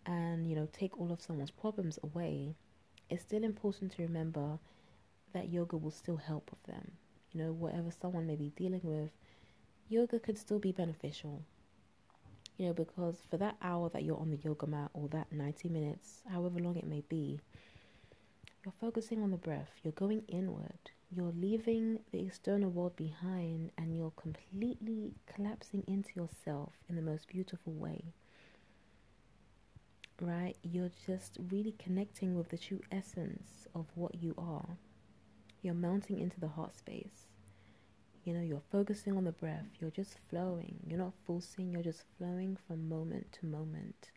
and, 0.07 0.47
you 0.47 0.57
know, 0.57 0.69
take 0.73 0.99
all 0.99 1.13
of 1.13 1.21
someone's 1.21 1.51
problems 1.51 1.99
away, 2.03 2.55
it's 3.09 3.23
still 3.23 3.45
important 3.45 3.93
to 3.93 4.03
remember 4.03 4.59
that 5.33 5.51
yoga 5.51 5.77
will 5.77 5.91
still 5.91 6.17
help 6.17 6.51
with 6.51 6.63
them. 6.65 6.93
You 7.33 7.45
know, 7.45 7.53
whatever 7.53 7.91
someone 7.91 8.27
may 8.27 8.37
be 8.37 8.53
dealing 8.57 8.81
with, 8.83 9.11
yoga 9.89 10.19
could 10.19 10.39
still 10.39 10.59
be 10.59 10.73
beneficial. 10.73 11.43
You 12.59 12.67
know, 12.67 12.73
because 12.75 13.19
for 13.31 13.39
that 13.39 13.57
hour 13.63 13.89
that 13.91 14.05
you're 14.05 14.19
on 14.19 14.31
the 14.31 14.39
yoga 14.43 14.67
mat 14.67 14.91
or 14.93 15.09
that 15.09 15.33
90 15.33 15.69
minutes, 15.69 16.23
however 16.31 16.59
long 16.59 16.77
it 16.77 16.87
may 16.87 17.03
be, 17.09 17.41
you're 18.65 18.75
focusing 18.81 19.23
on 19.23 19.31
the 19.31 19.37
breath, 19.37 19.71
you're 19.83 19.93
going 19.93 20.23
inward, 20.29 20.91
you're 21.15 21.33
leaving 21.37 21.99
the 22.11 22.21
external 22.21 22.71
world 22.71 22.97
behind, 22.97 23.71
and 23.77 23.95
you're 23.95 24.13
completely 24.13 25.13
collapsing 25.27 25.85
into 25.87 26.11
yourself 26.17 26.73
in 26.89 26.97
the 26.97 27.03
most 27.03 27.29
beautiful 27.29 27.75
way. 27.75 28.15
Right? 30.21 30.57
You're 30.63 30.91
just 31.07 31.37
really 31.51 31.75
connecting 31.79 32.35
with 32.35 32.49
the 32.49 32.57
true 32.57 32.81
essence 32.91 33.67
of 33.75 33.87
what 33.95 34.15
you 34.23 34.35
are. 34.39 34.79
You're 35.61 35.75
mounting 35.75 36.19
into 36.19 36.41
the 36.41 36.49
heart 36.49 36.77
space. 36.77 37.27
You 38.25 38.33
know, 38.33 38.41
you're 38.41 38.63
focusing 38.71 39.17
on 39.17 39.25
the 39.25 39.33
breath, 39.33 39.67
you're 39.81 39.91
just 39.91 40.17
flowing. 40.31 40.79
You're 40.87 40.99
not 40.99 41.15
forcing, 41.27 41.73
you're 41.73 41.83
just 41.83 42.05
flowing 42.17 42.57
from 42.57 42.89
moment 42.89 43.33
to 43.41 43.47
moment. 43.47 44.11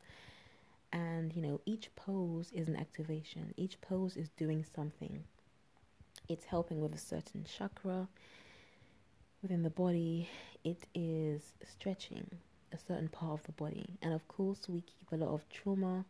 And, 0.94 1.36
you 1.36 1.42
know, 1.42 1.60
each 1.66 1.94
pose 1.96 2.52
is 2.54 2.68
an 2.68 2.76
activation, 2.78 3.54
each 3.58 3.82
pose 3.82 4.16
is 4.16 4.30
doing 4.30 4.64
something. 4.64 5.24
It's 6.28 6.46
helping 6.46 6.82
with 6.82 6.96
a 6.96 7.00
certain 7.00 7.46
chakra 7.46 8.08
within 9.42 9.62
the 9.62 9.70
body, 9.70 10.28
it 10.64 10.88
is 10.96 11.54
stretching 11.64 12.28
a 12.74 12.78
certain 12.80 13.10
part 13.10 13.40
of 13.40 13.46
the 13.46 13.52
body. 13.52 13.86
And 14.02 14.14
of 14.14 14.28
course, 14.28 14.68
we 14.68 14.82
keep 14.82 15.12
a 15.12 15.18
lot 15.18 15.34
of 15.34 15.48
trauma 15.50 16.04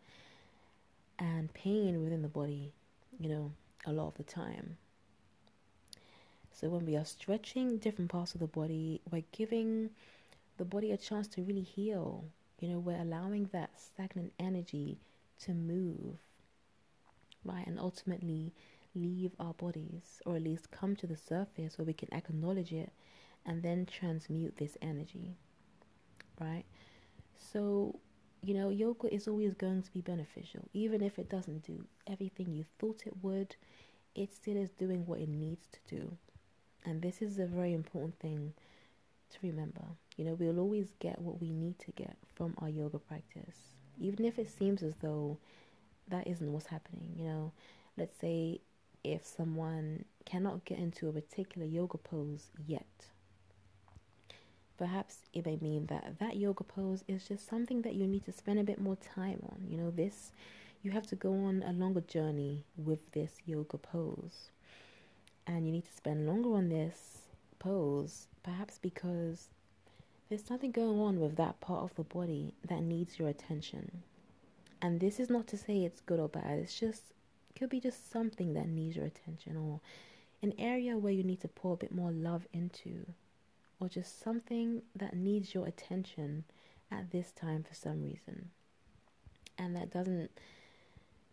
and 1.19 1.53
pain 1.53 2.01
within 2.01 2.21
the 2.21 2.29
body, 2.29 2.71
you 3.19 3.27
know, 3.27 3.51
a 3.85 3.91
lot 3.91 4.07
of 4.07 4.15
the 4.15 4.23
time. 4.23 4.77
So 6.53 6.69
when 6.69 6.85
we 6.85 6.95
are 6.95 7.03
stretching 7.03 7.77
different 7.77 8.09
parts 8.09 8.33
of 8.33 8.39
the 8.39 8.47
body, 8.47 9.01
we're 9.11 9.23
giving 9.33 9.89
the 10.57 10.63
body 10.63 10.93
a 10.93 10.97
chance 10.97 11.27
to 11.29 11.41
really 11.41 11.61
heal. 11.61 12.23
You 12.61 12.69
know, 12.69 12.79
we're 12.79 13.01
allowing 13.01 13.49
that 13.51 13.71
stagnant 13.77 14.31
energy 14.39 14.97
to 15.41 15.51
move, 15.51 16.15
right? 17.43 17.67
And 17.67 17.77
ultimately 17.77 18.53
leave 18.95 19.31
our 19.39 19.53
bodies, 19.53 20.21
or 20.25 20.35
at 20.37 20.43
least 20.43 20.71
come 20.71 20.95
to 20.95 21.07
the 21.07 21.17
surface 21.17 21.77
where 21.77 21.85
we 21.85 21.93
can 21.93 22.11
acknowledge 22.13 22.71
it 22.71 22.91
and 23.45 23.61
then 23.61 23.85
transmute 23.85 24.57
this 24.57 24.77
energy, 24.81 25.35
right? 26.39 26.63
So, 27.37 27.99
you 28.41 28.53
know, 28.53 28.69
yoga 28.69 29.13
is 29.13 29.27
always 29.27 29.53
going 29.53 29.83
to 29.83 29.91
be 29.91 30.01
beneficial, 30.01 30.67
even 30.73 31.01
if 31.01 31.19
it 31.19 31.29
doesn't 31.29 31.65
do 31.65 31.85
everything 32.07 32.51
you 32.51 32.65
thought 32.79 33.03
it 33.05 33.13
would, 33.21 33.55
it 34.15 34.33
still 34.33 34.57
is 34.57 34.71
doing 34.71 35.05
what 35.05 35.19
it 35.19 35.29
needs 35.29 35.67
to 35.71 35.95
do. 35.95 36.17
And 36.85 37.01
this 37.01 37.21
is 37.21 37.39
a 37.39 37.45
very 37.45 37.73
important 37.73 38.19
thing 38.19 38.53
to 39.31 39.37
remember. 39.43 39.81
You 40.17 40.25
know, 40.25 40.33
we'll 40.35 40.59
always 40.59 40.93
get 40.99 41.19
what 41.19 41.41
we 41.41 41.51
need 41.51 41.79
to 41.79 41.91
get 41.91 42.15
from 42.35 42.53
our 42.59 42.69
yoga 42.69 42.99
practice, 42.99 43.57
even 43.99 44.25
if 44.25 44.39
it 44.39 44.49
seems 44.49 44.83
as 44.83 44.95
though 45.01 45.37
that 46.07 46.27
isn't 46.27 46.51
what's 46.53 46.67
happening. 46.67 47.15
You 47.17 47.25
know, 47.25 47.51
let's 47.97 48.17
say 48.19 48.61
if 49.05 49.25
someone 49.25 50.05
cannot 50.25 50.65
get 50.65 50.79
into 50.79 51.07
a 51.07 51.13
particular 51.13 51.67
yoga 51.67 51.97
pose 51.97 52.47
yet, 52.67 53.07
perhaps 54.77 55.19
it 55.33 55.45
may 55.45 55.57
mean 55.61 55.85
that 55.87 56.19
that 56.19 56.37
yoga 56.37 56.63
pose 56.63 57.03
is 57.07 57.27
just 57.27 57.47
something 57.47 57.81
that 57.83 57.95
you 57.95 58.07
need 58.07 58.25
to 58.25 58.31
spend 58.31 58.59
a 58.59 58.63
bit 58.63 58.79
more 58.81 58.97
time 58.97 59.39
on. 59.43 59.65
You 59.69 59.77
know, 59.77 59.91
this, 59.91 60.31
you 60.81 60.91
have 60.91 61.07
to 61.07 61.15
go 61.15 61.33
on 61.33 61.63
a 61.63 61.71
longer 61.71 62.01
journey 62.01 62.65
with 62.77 63.11
this 63.11 63.33
yoga 63.45 63.77
pose 63.77 64.49
and 65.47 65.65
you 65.65 65.71
need 65.71 65.85
to 65.85 65.93
spend 65.93 66.27
longer 66.27 66.55
on 66.55 66.69
this 66.69 67.19
pose, 67.59 68.27
perhaps 68.43 68.79
because 68.81 69.47
there's 70.29 70.43
something 70.43 70.71
going 70.71 70.99
on 70.99 71.19
with 71.19 71.35
that 71.37 71.59
part 71.61 71.83
of 71.83 71.95
the 71.95 72.03
body 72.03 72.53
that 72.67 72.81
needs 72.81 73.19
your 73.19 73.29
attention. 73.29 74.03
And 74.81 74.99
this 74.99 75.19
is 75.19 75.29
not 75.29 75.47
to 75.47 75.57
say 75.57 75.83
it's 75.83 76.01
good 76.01 76.19
or 76.19 76.27
bad. 76.29 76.59
It's 76.59 76.79
just 76.79 77.13
could 77.57 77.69
be 77.69 77.79
just 77.79 78.11
something 78.11 78.53
that 78.53 78.67
needs 78.67 78.95
your 78.95 79.05
attention 79.05 79.57
or 79.57 79.79
an 80.41 80.53
area 80.57 80.97
where 80.97 81.13
you 81.13 81.23
need 81.23 81.41
to 81.41 81.47
pour 81.47 81.73
a 81.73 81.77
bit 81.77 81.93
more 81.93 82.11
love 82.11 82.47
into 82.53 83.05
or 83.79 83.89
just 83.89 84.21
something 84.21 84.81
that 84.95 85.15
needs 85.15 85.53
your 85.53 85.67
attention 85.67 86.43
at 86.91 87.11
this 87.11 87.31
time 87.31 87.63
for 87.63 87.73
some 87.73 88.03
reason. 88.03 88.49
And 89.57 89.75
that 89.75 89.91
doesn't 89.91 90.31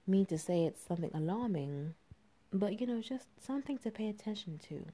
mean 0.06 0.26
to 0.26 0.38
say 0.38 0.64
it's 0.64 0.84
something 0.84 1.10
alarming, 1.14 1.94
but 2.52 2.80
you 2.80 2.86
know, 2.86 3.00
just 3.00 3.26
something 3.44 3.78
to 3.78 3.90
pay 3.90 4.08
attention 4.08 4.58
to. 4.68 4.84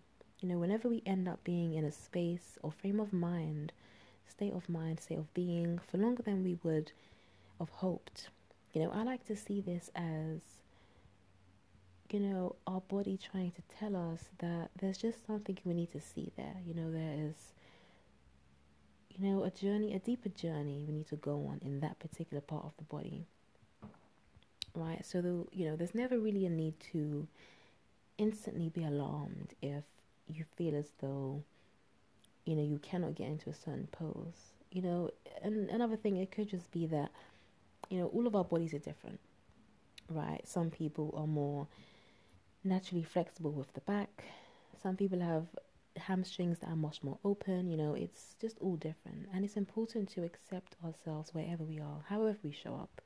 You 0.40 0.48
know, 0.48 0.58
whenever 0.58 0.88
we 0.88 1.02
end 1.04 1.28
up 1.28 1.42
being 1.44 1.74
in 1.74 1.84
a 1.84 1.92
space 1.92 2.58
or 2.62 2.70
frame 2.70 3.00
of 3.00 3.12
mind, 3.12 3.72
state 4.28 4.52
of 4.52 4.68
mind, 4.68 5.00
state 5.00 5.18
of 5.18 5.32
being 5.34 5.80
for 5.90 5.98
longer 5.98 6.22
than 6.22 6.44
we 6.44 6.58
would 6.62 6.92
have 7.58 7.70
hoped, 7.70 8.28
you 8.72 8.82
know, 8.82 8.90
I 8.92 9.02
like 9.02 9.26
to 9.26 9.36
see 9.36 9.60
this 9.60 9.90
as, 9.96 10.40
you 12.10 12.20
know, 12.20 12.56
our 12.66 12.80
body 12.80 13.18
trying 13.18 13.52
to 13.52 13.62
tell 13.78 13.94
us 13.96 14.24
that 14.38 14.70
there's 14.80 14.98
just 14.98 15.26
something 15.26 15.58
we 15.64 15.74
need 15.74 15.92
to 15.92 16.00
see 16.00 16.32
there. 16.36 16.56
You 16.66 16.74
know, 16.74 16.90
there 16.90 17.14
is, 17.16 17.52
you 19.10 19.26
know, 19.26 19.44
a 19.44 19.50
journey, 19.50 19.94
a 19.94 19.98
deeper 19.98 20.28
journey 20.28 20.84
we 20.86 20.94
need 20.94 21.08
to 21.08 21.16
go 21.16 21.46
on 21.48 21.60
in 21.62 21.80
that 21.80 21.98
particular 21.98 22.40
part 22.40 22.64
of 22.64 22.72
the 22.78 22.84
body. 22.84 23.26
Right? 24.74 25.04
So, 25.04 25.20
the, 25.20 25.46
you 25.52 25.68
know, 25.68 25.76
there's 25.76 25.94
never 25.94 26.18
really 26.18 26.46
a 26.46 26.50
need 26.50 26.74
to 26.92 27.26
instantly 28.16 28.68
be 28.68 28.84
alarmed 28.84 29.54
if 29.60 29.84
you 30.28 30.44
feel 30.56 30.76
as 30.76 30.90
though, 31.00 31.42
you 32.44 32.54
know, 32.54 32.62
you 32.62 32.78
cannot 32.78 33.14
get 33.14 33.26
into 33.26 33.50
a 33.50 33.54
certain 33.54 33.88
pose. 33.90 34.52
You 34.70 34.82
know, 34.82 35.10
and 35.42 35.68
another 35.70 35.96
thing, 35.96 36.16
it 36.16 36.30
could 36.30 36.48
just 36.48 36.70
be 36.70 36.86
that 36.86 37.10
you 37.88 37.98
know, 37.98 38.06
all 38.06 38.26
of 38.26 38.36
our 38.36 38.44
bodies 38.44 38.74
are 38.74 38.78
different, 38.78 39.18
right? 40.08 40.40
Some 40.46 40.70
people 40.70 41.14
are 41.16 41.26
more 41.26 41.66
naturally 42.64 43.04
flexible 43.04 43.52
with 43.52 43.72
the 43.74 43.80
back. 43.80 44.24
Some 44.82 44.96
people 44.96 45.20
have 45.20 45.46
hamstrings 45.96 46.58
that 46.60 46.68
are 46.70 46.76
much 46.76 47.02
more 47.02 47.18
open. 47.24 47.68
You 47.68 47.76
know, 47.76 47.94
it's 47.94 48.34
just 48.40 48.58
all 48.60 48.76
different. 48.76 49.28
And 49.32 49.44
it's 49.44 49.56
important 49.56 50.08
to 50.10 50.24
accept 50.24 50.76
ourselves 50.84 51.34
wherever 51.34 51.64
we 51.64 51.78
are, 51.78 52.04
however 52.08 52.38
we 52.42 52.52
show 52.52 52.74
up. 52.74 53.00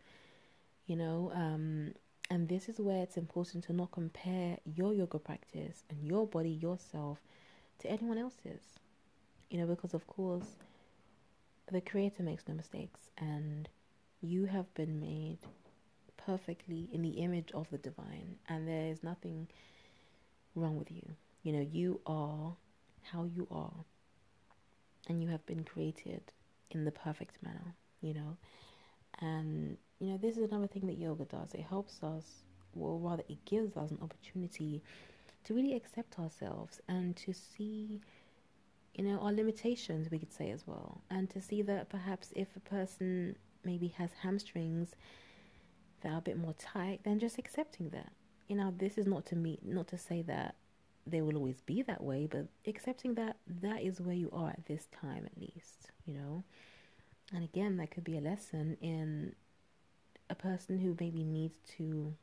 You 0.86 0.96
know, 0.96 1.32
um, 1.34 1.92
and 2.30 2.48
this 2.48 2.68
is 2.68 2.78
where 2.78 3.02
it's 3.02 3.16
important 3.16 3.64
to 3.64 3.72
not 3.72 3.92
compare 3.92 4.58
your 4.64 4.92
yoga 4.94 5.18
practice 5.18 5.84
and 5.90 6.02
your 6.04 6.26
body, 6.26 6.50
yourself, 6.50 7.18
to 7.80 7.90
anyone 7.90 8.18
else's. 8.18 8.62
You 9.50 9.58
know, 9.58 9.66
because 9.66 9.94
of 9.94 10.06
course, 10.06 10.56
the 11.70 11.80
creator 11.80 12.22
makes 12.22 12.48
no 12.48 12.54
mistakes. 12.54 13.10
And 13.18 13.68
you 14.20 14.46
have 14.46 14.72
been 14.74 15.00
made 15.00 15.38
perfectly 16.26 16.88
in 16.92 17.02
the 17.02 17.10
image 17.10 17.50
of 17.52 17.68
the 17.70 17.78
divine, 17.78 18.36
and 18.48 18.66
there 18.66 18.86
is 18.86 19.02
nothing 19.02 19.48
wrong 20.54 20.76
with 20.78 20.90
you. 20.90 21.02
You 21.42 21.52
know, 21.52 21.66
you 21.70 22.00
are 22.06 22.54
how 23.12 23.24
you 23.24 23.46
are, 23.50 23.84
and 25.08 25.22
you 25.22 25.28
have 25.30 25.44
been 25.46 25.64
created 25.64 26.22
in 26.70 26.84
the 26.84 26.92
perfect 26.92 27.42
manner, 27.42 27.74
you 28.00 28.14
know. 28.14 28.36
And, 29.20 29.76
you 30.00 30.08
know, 30.08 30.18
this 30.18 30.36
is 30.36 30.44
another 30.50 30.66
thing 30.66 30.86
that 30.86 30.98
yoga 30.98 31.24
does. 31.24 31.54
It 31.54 31.62
helps 31.68 32.02
us, 32.02 32.24
or 32.78 32.98
rather, 32.98 33.22
it 33.28 33.44
gives 33.44 33.76
us 33.76 33.90
an 33.90 33.98
opportunity 34.02 34.82
to 35.44 35.54
really 35.54 35.74
accept 35.74 36.18
ourselves 36.18 36.80
and 36.88 37.16
to 37.16 37.32
see 37.32 38.00
you 38.94 39.04
know 39.04 39.18
our 39.20 39.32
limitations 39.32 40.10
we 40.10 40.18
could 40.18 40.32
say 40.32 40.50
as 40.50 40.66
well 40.66 41.00
and 41.10 41.30
to 41.30 41.40
see 41.40 41.62
that 41.62 41.88
perhaps 41.88 42.32
if 42.36 42.54
a 42.56 42.60
person 42.60 43.34
maybe 43.64 43.88
has 43.88 44.10
hamstrings 44.22 44.94
that 46.02 46.12
are 46.12 46.18
a 46.18 46.22
bit 46.22 46.36
more 46.36 46.54
tight, 46.58 47.00
then 47.04 47.18
just 47.18 47.38
accepting 47.38 47.90
that. 47.90 48.12
You 48.48 48.56
know, 48.56 48.74
this 48.76 48.98
is 48.98 49.06
not 49.06 49.26
to 49.26 49.36
me, 49.36 49.58
not 49.62 49.88
to 49.88 49.98
say 49.98 50.22
that 50.22 50.54
they 51.06 51.20
will 51.20 51.36
always 51.36 51.60
be 51.62 51.82
that 51.82 52.02
way, 52.02 52.28
but 52.30 52.46
accepting 52.66 53.14
that 53.14 53.36
that 53.62 53.82
is 53.82 54.00
where 54.00 54.14
you 54.14 54.30
are 54.32 54.50
at 54.50 54.66
this 54.66 54.86
time, 55.00 55.24
at 55.24 55.40
least, 55.40 55.90
you 56.06 56.14
know. 56.14 56.44
And 57.34 57.42
again, 57.42 57.76
that 57.78 57.90
could 57.90 58.04
be 58.04 58.16
a 58.16 58.20
lesson 58.20 58.76
in 58.80 59.34
a 60.28 60.34
person 60.34 60.78
who 60.78 60.96
maybe 61.00 61.24
needs 61.24 61.56
to 61.76 62.14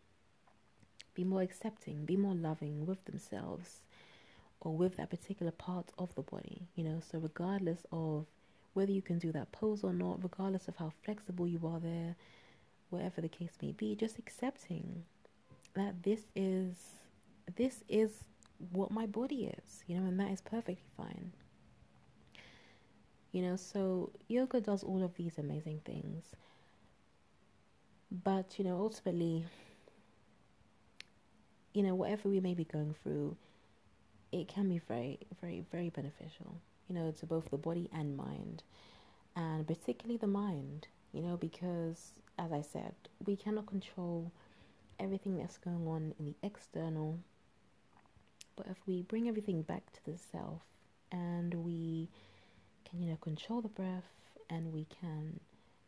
be 1.14 1.24
more 1.24 1.42
accepting, 1.42 2.06
be 2.06 2.16
more 2.16 2.36
loving 2.36 2.86
with 2.86 3.04
themselves 3.06 3.82
or 4.62 4.76
with 4.76 4.98
that 4.98 5.10
particular 5.10 5.52
part 5.52 5.92
of 5.98 6.14
the 6.16 6.22
body, 6.22 6.68
you 6.76 6.84
know. 6.84 7.02
So, 7.12 7.20
regardless 7.20 7.80
of 7.92 8.28
whether 8.74 8.92
you 8.92 9.02
can 9.02 9.20
do 9.20 9.32
that 9.32 9.52
pose 9.52 9.84
or 9.84 9.94
not, 9.94 10.24
regardless 10.24 10.68
of 10.68 10.76
how 10.78 10.94
flexible 11.04 11.48
you 11.48 11.60
are 11.66 11.80
there, 11.80 12.16
whatever 12.90 13.22
the 13.22 13.30
case 13.30 13.52
may 13.62 13.72
be, 13.72 13.96
just 13.96 14.18
accepting 14.20 15.04
that 15.76 16.04
this 16.04 16.22
is 16.36 16.76
this 17.56 17.84
is 17.88 18.12
what 18.72 18.92
my 18.92 19.06
body 19.06 19.52
is, 19.58 19.84
you 19.88 19.98
know, 19.98 20.08
and 20.08 20.20
that 20.20 20.32
is 20.32 20.42
perfectly 20.42 20.84
fine. 20.98 21.32
You 23.32 23.44
know, 23.44 23.56
so 23.56 24.12
yoga 24.28 24.60
does 24.60 24.84
all 24.84 25.04
of 25.04 25.16
these 25.16 25.38
amazing 25.38 25.82
things. 25.86 26.24
But, 28.12 28.58
you 28.58 28.66
know, 28.66 28.78
ultimately, 28.78 29.46
you 31.74 31.84
know, 31.84 31.94
whatever 31.94 32.28
we 32.28 32.40
may 32.40 32.56
be 32.56 32.66
going 32.66 32.96
through, 33.04 33.38
it 34.32 34.48
can 34.48 34.68
be 34.68 34.80
very, 34.80 35.20
very, 35.42 35.64
very 35.72 35.90
beneficial 35.90 36.60
you 36.90 36.96
know, 36.96 37.12
to 37.12 37.26
both 37.26 37.50
the 37.52 37.58
body 37.58 37.88
and 37.94 38.18
mind, 38.18 38.64
and 39.36 39.66
particularly 39.66 40.18
the 40.18 40.28
mind, 40.28 40.88
you 41.14 41.22
know, 41.22 41.38
because 41.38 42.14
as 42.40 42.52
I 42.54 42.62
said, 42.62 42.94
we 43.26 43.36
cannot 43.36 43.68
control 43.68 44.32
everything 45.00 45.38
that's 45.38 45.58
going 45.58 45.88
on 45.88 46.14
in 46.18 46.26
the 46.26 46.36
external, 46.42 47.20
but 48.56 48.68
if 48.68 48.78
we 48.88 49.02
bring 49.04 49.28
everything 49.28 49.62
back 49.62 49.84
to 49.94 50.12
the 50.12 50.18
self 50.18 50.62
and 51.12 51.54
we 51.66 52.08
can, 52.90 53.02
you 53.02 53.10
know, 53.10 53.18
control 53.22 53.62
the 53.62 53.68
breath 53.68 54.12
and 54.50 54.74
we 54.74 54.88
can 55.02 55.40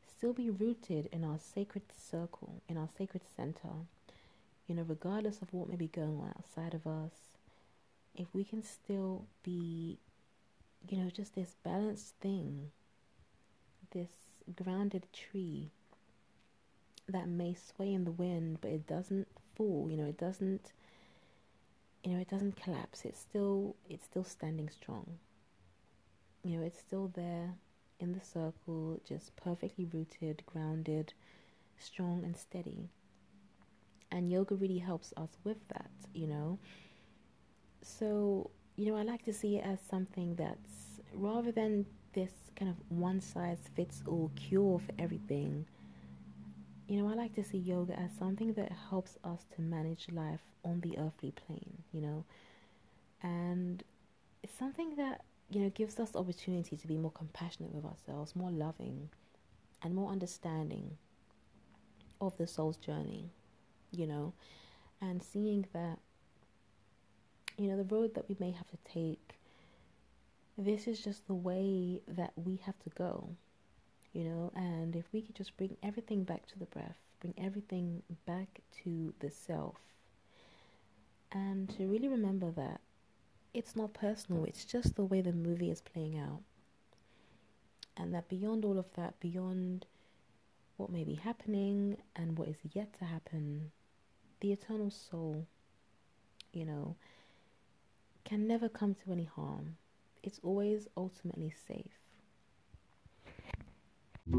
still 0.08 0.34
be 0.34 0.50
rooted 0.50 1.08
in 1.12 1.24
our 1.24 1.40
sacred 1.40 1.84
circle, 1.98 2.62
in 2.68 2.78
our 2.78 2.90
sacred 2.98 3.24
center, 3.36 3.88
you 4.68 4.76
know, 4.76 4.86
regardless 4.88 5.42
of 5.42 5.54
what 5.54 5.70
may 5.70 5.76
be 5.76 5.88
going 5.88 6.20
on 6.20 6.34
outside 6.38 6.74
of 6.74 6.86
us, 6.86 7.12
if 8.16 8.28
we 8.34 8.44
can 8.44 8.62
still 8.62 9.26
be 9.44 9.98
you 10.90 10.98
know, 10.98 11.10
just 11.10 11.36
this 11.36 11.56
balanced 11.64 12.16
thing, 12.22 12.72
this 13.92 14.10
grounded 14.56 15.06
tree 15.14 15.70
that 17.12 17.28
may 17.28 17.54
sway 17.54 17.94
in 17.94 18.06
the 18.06 18.12
wind, 18.12 18.60
but 18.62 18.72
it 18.72 18.88
doesn't 18.88 19.28
fall, 19.56 19.88
you 19.90 19.98
know, 19.98 20.06
it 20.06 20.18
doesn't 20.18 20.72
you 22.04 22.14
know, 22.14 22.20
it 22.20 22.30
doesn't 22.30 22.56
collapse. 22.62 23.06
It's 23.06 23.20
still 23.20 23.76
it's 23.90 24.06
still 24.06 24.24
standing 24.24 24.70
strong. 24.70 25.20
You 26.44 26.58
know, 26.58 26.64
it's 26.66 26.80
still 26.80 27.12
there 27.14 27.54
in 28.00 28.14
the 28.14 28.20
circle, 28.22 29.00
just 29.08 29.36
perfectly 29.36 29.86
rooted, 29.86 30.44
grounded, 30.48 31.14
strong 31.78 32.24
and 32.24 32.36
steady. 32.36 32.90
And 34.12 34.32
yoga 34.32 34.56
really 34.56 34.80
helps 34.80 35.14
us 35.16 35.38
with 35.44 35.66
that, 35.70 35.92
you 36.14 36.28
know. 36.28 36.58
So 37.82 38.50
you 38.78 38.86
know, 38.92 38.98
I 38.98 39.04
like 39.04 39.24
to 39.26 39.34
see 39.34 39.58
it 39.58 39.66
as 39.66 39.80
something 39.90 40.36
that's 40.36 41.02
rather 41.14 41.52
than 41.52 41.86
this 42.14 42.32
kind 42.56 42.70
of 42.70 42.78
one 42.90 43.22
size 43.22 43.60
fits 43.76 44.02
all 44.08 44.32
cure 44.36 44.80
for 44.80 44.94
everything. 45.00 45.66
You 46.92 47.02
know, 47.02 47.10
I 47.10 47.14
like 47.14 47.34
to 47.36 47.44
see 47.46 47.58
yoga 47.58 47.98
as 47.98 48.12
something 48.20 48.52
that 48.56 48.70
helps 48.90 49.18
us 49.24 49.46
to 49.56 49.62
manage 49.62 50.08
life 50.12 50.42
on 50.66 50.82
the 50.82 50.98
earthly 50.98 51.32
plane, 51.32 51.84
you 51.94 52.02
know, 52.02 52.26
and 53.24 53.82
it's 54.44 54.58
something 54.60 54.98
that, 54.98 55.22
you 55.50 55.62
know, 55.62 55.70
gives 55.70 56.02
us 56.02 56.18
opportunity 56.18 56.76
to 56.76 56.88
be 56.88 56.98
more 56.98 57.12
compassionate 57.12 57.74
with 57.74 57.86
ourselves, 57.86 58.36
more 58.36 58.52
loving, 58.52 59.08
and 59.82 59.96
more 59.96 60.12
understanding 60.12 60.98
of 62.20 62.38
the 62.38 62.46
soul's 62.46 62.76
journey, 62.76 63.30
you 63.92 64.06
know, 64.06 64.34
and 65.00 65.24
seeing 65.24 65.66
that 65.72 65.98
you 67.58 67.70
know, 67.70 67.78
the 67.78 67.96
road 67.96 68.16
that 68.16 68.28
we 68.28 68.36
may 68.38 68.52
have 68.52 68.68
to 68.68 68.78
take, 68.94 69.40
this 70.58 70.88
is 70.88 71.00
just 71.00 71.26
the 71.28 71.34
way 71.34 72.02
that 72.06 72.34
we 72.36 72.60
have 72.66 72.78
to 72.80 72.90
go, 72.98 73.30
you 74.14 74.24
know, 74.24 74.52
and 74.56 74.96
if 74.96 75.06
we 75.14 75.22
could 75.22 75.36
just 75.36 75.56
bring 75.58 75.78
everything 75.82 76.24
back 76.24 76.46
to 76.48 76.60
the 76.60 76.66
breath, 76.66 76.98
bring 77.20 77.34
everything 77.38 78.04
back 78.26 78.62
to 78.84 79.14
the 79.20 79.30
self, 79.30 79.78
and 81.32 81.70
to 81.78 81.88
really 81.88 82.10
remember 82.10 82.52
that 82.52 82.82
it's 83.54 83.76
not 83.76 83.94
personal, 83.94 84.46
it's 84.46 84.66
just 84.66 84.96
the 84.96 85.04
way 85.06 85.22
the 85.22 85.32
movie 85.34 85.72
is 85.72 85.82
playing 85.82 86.18
out. 86.18 86.42
And 87.98 88.14
that 88.14 88.30
beyond 88.30 88.66
all 88.66 88.80
of 88.80 88.94
that, 88.96 89.20
beyond 89.20 89.86
what 90.78 90.90
may 90.90 91.04
be 91.04 91.16
happening 91.16 91.98
and 92.16 92.38
what 92.38 92.48
is 92.48 92.58
yet 92.74 92.98
to 93.00 93.06
happen, 93.06 93.72
the 94.40 94.52
eternal 94.52 94.90
soul, 94.90 95.46
you 96.54 96.66
know, 96.66 96.96
can 98.24 98.48
never 98.48 98.70
come 98.70 98.96
to 98.96 99.12
any 99.12 99.26
harm. 99.26 99.76
It's 100.24 100.40
always 100.44 100.88
ultimately 100.96 101.54
safe. 101.68 102.01
So 104.28 104.34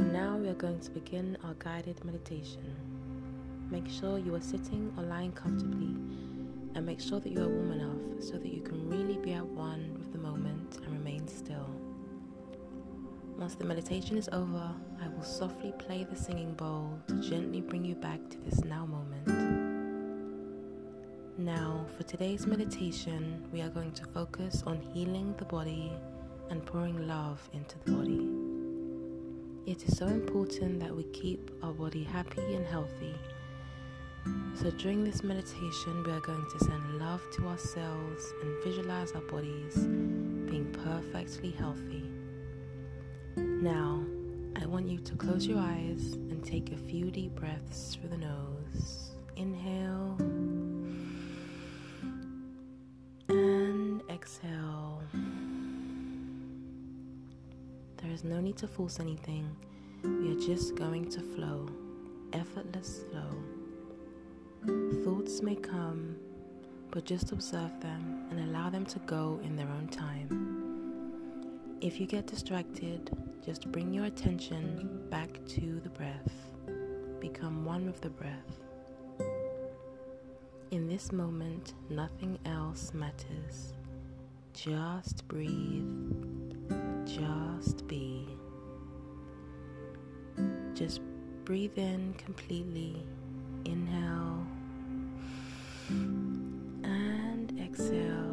now 0.00 0.36
we 0.36 0.48
are 0.48 0.54
going 0.54 0.80
to 0.80 0.90
begin 0.90 1.38
our 1.44 1.54
guided 1.54 2.04
meditation. 2.04 2.74
Make 3.70 3.88
sure 3.88 4.18
you 4.18 4.34
are 4.34 4.40
sitting 4.40 4.92
or 4.96 5.04
lying 5.04 5.32
comfortably 5.32 5.94
and 6.74 6.84
make 6.84 7.00
sure 7.00 7.20
that 7.20 7.30
you 7.30 7.42
are 7.42 7.48
warm 7.48 7.72
enough 7.72 8.22
so 8.22 8.32
that 8.32 8.52
you 8.52 8.60
can 8.60 8.88
really 8.90 9.18
be 9.18 9.34
at 9.34 9.46
one 9.46 9.94
with 9.98 10.12
the 10.12 10.18
moment 10.18 10.78
and 10.84 10.92
remain 10.92 11.26
still. 11.28 11.87
Once 13.38 13.54
the 13.54 13.64
meditation 13.64 14.18
is 14.18 14.28
over, 14.32 14.68
I 15.00 15.06
will 15.06 15.22
softly 15.22 15.72
play 15.78 16.02
the 16.02 16.16
singing 16.16 16.54
bowl 16.54 16.98
to 17.06 17.20
gently 17.20 17.60
bring 17.60 17.84
you 17.84 17.94
back 17.94 18.18
to 18.30 18.38
this 18.38 18.64
now 18.64 18.84
moment. 18.84 19.28
Now, 21.38 21.86
for 21.96 22.02
today's 22.02 22.48
meditation, 22.48 23.46
we 23.52 23.60
are 23.62 23.68
going 23.68 23.92
to 23.92 24.04
focus 24.06 24.64
on 24.66 24.80
healing 24.92 25.36
the 25.38 25.44
body 25.44 25.92
and 26.50 26.66
pouring 26.66 27.06
love 27.06 27.40
into 27.52 27.76
the 27.84 27.92
body. 27.92 28.28
It 29.70 29.88
is 29.88 29.96
so 29.96 30.08
important 30.08 30.80
that 30.80 30.94
we 30.94 31.04
keep 31.04 31.52
our 31.62 31.72
body 31.72 32.02
happy 32.02 32.56
and 32.56 32.66
healthy. 32.66 33.14
So, 34.60 34.72
during 34.72 35.04
this 35.04 35.22
meditation, 35.22 36.02
we 36.04 36.10
are 36.10 36.20
going 36.20 36.44
to 36.58 36.64
send 36.64 36.98
love 36.98 37.22
to 37.36 37.46
ourselves 37.46 38.34
and 38.42 38.64
visualize 38.64 39.12
our 39.12 39.22
bodies 39.22 39.76
being 39.76 40.76
perfectly 40.84 41.52
healthy. 41.52 42.17
Now, 43.38 44.04
I 44.56 44.66
want 44.66 44.88
you 44.88 44.98
to 44.98 45.14
close 45.14 45.46
your 45.46 45.58
eyes 45.58 46.14
and 46.14 46.44
take 46.44 46.72
a 46.72 46.76
few 46.76 47.10
deep 47.10 47.36
breaths 47.36 47.94
through 47.94 48.08
the 48.10 48.16
nose. 48.16 49.12
Inhale 49.36 50.16
and 53.28 54.02
exhale. 54.10 55.02
There 58.02 58.10
is 58.10 58.24
no 58.24 58.40
need 58.40 58.56
to 58.56 58.66
force 58.66 58.98
anything. 58.98 59.48
We 60.02 60.32
are 60.32 60.40
just 60.40 60.74
going 60.74 61.08
to 61.10 61.20
flow, 61.20 61.68
effortless 62.32 63.02
flow. 63.10 63.30
Thoughts 65.04 65.42
may 65.42 65.54
come, 65.54 66.16
but 66.90 67.04
just 67.04 67.30
observe 67.30 67.80
them 67.80 68.26
and 68.30 68.40
allow 68.40 68.70
them 68.70 68.84
to 68.86 68.98
go 69.00 69.38
in 69.44 69.54
their 69.54 69.68
own 69.68 69.86
time. 69.88 70.67
If 71.80 72.00
you 72.00 72.06
get 72.06 72.26
distracted, 72.26 73.10
just 73.44 73.70
bring 73.70 73.92
your 73.92 74.06
attention 74.06 75.06
back 75.10 75.30
to 75.48 75.80
the 75.80 75.90
breath. 75.90 76.32
Become 77.20 77.64
one 77.64 77.86
with 77.86 78.00
the 78.00 78.10
breath. 78.10 78.58
In 80.70 80.88
this 80.88 81.12
moment, 81.12 81.74
nothing 81.88 82.38
else 82.44 82.92
matters. 82.92 83.74
Just 84.52 85.26
breathe 85.28 86.18
just 87.08 87.86
be. 87.88 88.26
Just 90.74 91.00
breathe 91.44 91.76
in 91.78 92.14
completely. 92.14 93.02
Inhale 93.64 94.46
and 96.84 97.58
exhale. 97.60 98.27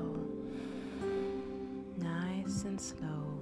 And 2.65 2.81
slow. 2.81 3.39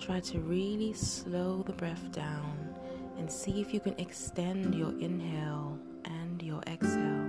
Try 0.00 0.18
to 0.18 0.40
really 0.40 0.92
slow 0.92 1.62
the 1.62 1.72
breath 1.72 2.10
down 2.10 2.74
and 3.16 3.30
see 3.30 3.60
if 3.60 3.72
you 3.72 3.78
can 3.78 3.94
extend 3.98 4.74
your 4.74 4.90
inhale 4.98 5.78
and 6.04 6.42
your 6.42 6.60
exhale. 6.66 7.24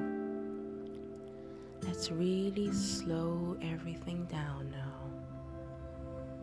Let's 1.83 2.09
really 2.11 2.73
slow 2.73 3.57
everything 3.61 4.25
down 4.25 4.71
now. 4.71 5.03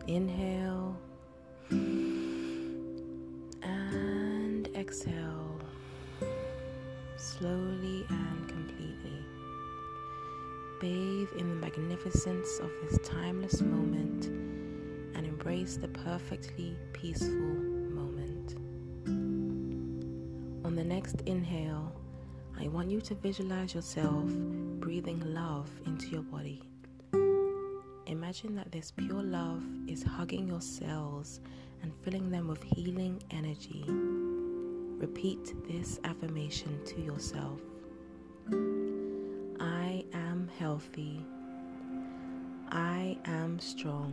Inhale 0.07 0.97
and 3.61 4.69
exhale 4.73 5.59
slowly 7.17 8.05
and 8.09 8.47
completely. 8.47 9.25
Bathe 10.79 11.27
in 11.37 11.49
the 11.49 11.55
magnificence 11.55 12.59
of 12.59 12.71
this 12.81 12.97
timeless 13.03 13.61
moment 13.61 14.27
and 15.13 15.25
embrace 15.25 15.75
the 15.75 15.89
perfectly 15.89 16.77
peaceful 16.93 17.33
moment. 17.35 18.55
On 20.65 20.75
the 20.77 20.83
next 20.83 21.19
inhale, 21.25 21.91
I 22.57 22.69
want 22.69 22.89
you 22.89 23.01
to 23.01 23.15
visualize 23.15 23.73
yourself 23.75 24.23
breathing 24.79 25.21
love 25.33 25.69
into 25.85 26.07
your 26.07 26.21
body. 26.21 26.63
Imagine 28.05 28.55
that 28.55 28.71
this 28.71 28.91
pure 28.91 29.21
love 29.21 29.61
is 29.85 30.01
hugging 30.01 30.47
your 30.47 30.61
cells 30.61 31.41
and 31.81 31.93
filling 32.03 32.31
them 32.31 32.47
with 32.47 32.63
healing 32.63 33.21
energy. 33.31 33.83
Repeat 34.97 35.55
this 35.67 35.99
affirmation 36.05 36.79
to 36.85 37.01
yourself 37.01 37.59
healthy. 40.59 41.25
I 42.69 43.17
am 43.23 43.59
strong. 43.59 44.11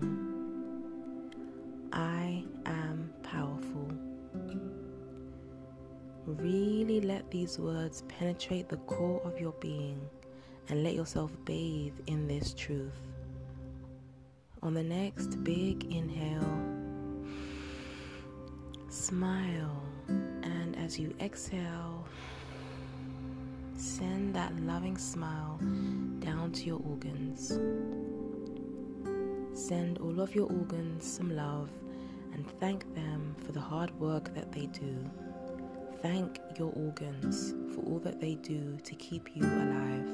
I 1.93 2.45
am 2.67 3.13
powerful. 3.25 3.91
Really 6.25 7.01
let 7.01 7.29
these 7.33 7.59
words 7.59 8.05
penetrate 8.07 8.69
the 8.69 8.77
core 8.77 9.21
of 9.25 9.41
your 9.41 9.55
being 9.55 10.01
and 10.69 10.85
let 10.85 10.95
yourself 10.95 11.33
bathe 11.45 11.99
in 12.07 12.29
this 12.29 12.55
truth. 12.55 13.01
On 14.63 14.73
the 14.73 14.85
next 14.85 15.43
big 15.43 15.93
inhale, 15.93 16.63
smile, 18.89 19.83
and 20.09 20.77
as 20.77 20.97
you 20.97 21.13
exhale, 21.21 22.07
send 23.77 24.33
that 24.35 24.57
loving 24.61 24.97
smile 24.97 25.59
down 26.47 26.53
to 26.53 26.65
your 26.65 26.81
organs. 26.89 27.59
Send 29.53 29.99
all 29.99 30.21
of 30.21 30.35
your 30.35 30.47
organs 30.47 31.05
some 31.05 31.35
love 31.35 31.71
and 32.35 32.49
thank 32.61 32.95
them 32.95 33.35
for 33.45 33.51
the 33.51 33.61
hard 33.61 33.91
work 33.99 34.33
that 34.35 34.53
they 34.53 34.67
do. 34.67 34.95
Thank 36.03 36.39
your 36.57 36.73
organs 36.77 37.53
for 37.75 37.81
all 37.83 37.99
that 38.01 38.21
they 38.21 38.37
do 38.37 38.79
to 38.85 38.95
keep 38.95 39.35
you 39.35 39.43
alive. 39.43 40.09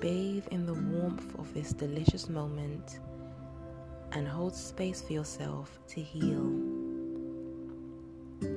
Bathe 0.00 0.48
in 0.50 0.66
the 0.66 0.74
warmth 0.74 1.38
of 1.38 1.54
this 1.54 1.72
delicious 1.72 2.28
moment 2.28 2.98
and 4.12 4.26
hold 4.26 4.56
space 4.56 5.00
for 5.00 5.12
yourself 5.12 5.78
to 5.88 6.00
heal. 6.00 6.50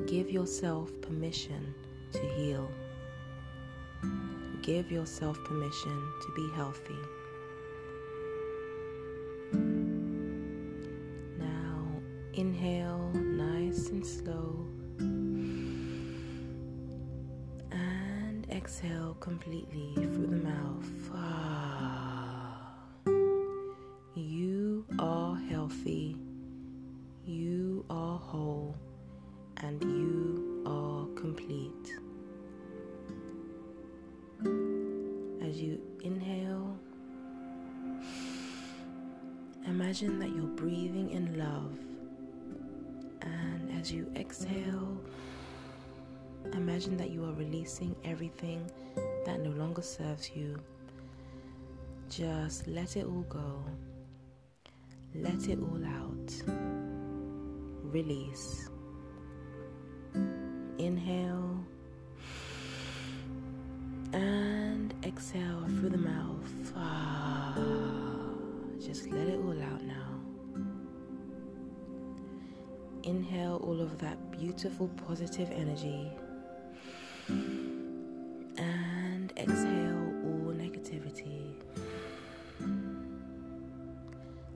Give 0.08 0.32
yourself 0.32 0.90
permission 1.02 1.76
to 2.14 2.20
heal. 2.36 2.68
Give 4.62 4.92
yourself 4.92 5.42
permission 5.46 6.14
to 6.22 6.32
be 6.36 6.50
healthy. 6.54 6.98
Now, 11.40 11.88
inhale 12.34 13.10
nice 13.14 13.90
and 13.90 14.06
slow. 14.06 14.68
And 17.72 18.46
exhale 18.52 19.16
completely 19.20 19.94
imagine 40.02 40.20
that 40.20 40.34
you're 40.34 40.56
breathing 40.56 41.10
in 41.12 41.38
love, 41.38 41.78
and 43.22 43.80
as 43.80 43.92
you 43.92 44.10
exhale, 44.16 44.98
Imagine 46.54 46.98
that 46.98 47.12
you 47.12 47.26
are 47.26 47.34
releasing 47.34 47.96
everything 48.06 48.72
that 49.26 49.42
no 49.42 49.52
longer 49.52 49.82
serves 49.82 50.32
you. 50.36 50.58
Just 52.10 52.66
let 52.66 52.96
it 52.96 53.06
all 53.06 53.26
go. 53.30 53.64
Let 55.14 55.48
it 55.48 55.60
all 55.60 55.86
out. 55.86 56.34
Release. 57.84 58.70
Inhale 60.80 61.64
and 64.14 64.94
exhale 65.04 65.66
through 65.68 65.90
the 65.90 65.98
mouth. 65.98 66.74
Ah, 66.76 67.54
just 68.82 69.08
let 69.12 69.28
it 69.28 69.40
all 69.40 69.62
out 69.62 69.69
Inhale 73.10 73.60
all 73.64 73.82
of 73.82 73.98
that 73.98 74.18
beautiful 74.30 74.88
positive 75.08 75.50
energy 75.50 76.12
and 78.56 79.34
exhale 79.36 80.14
all 80.26 80.54
negativity. 80.54 81.56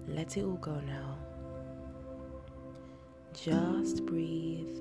Let 0.07 0.37
it 0.37 0.43
all 0.43 0.57
go 0.57 0.79
now. 0.81 1.17
Just 3.33 4.05
breathe. 4.05 4.77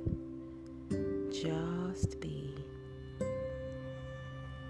Just 1.32 2.20
be. 2.20 2.54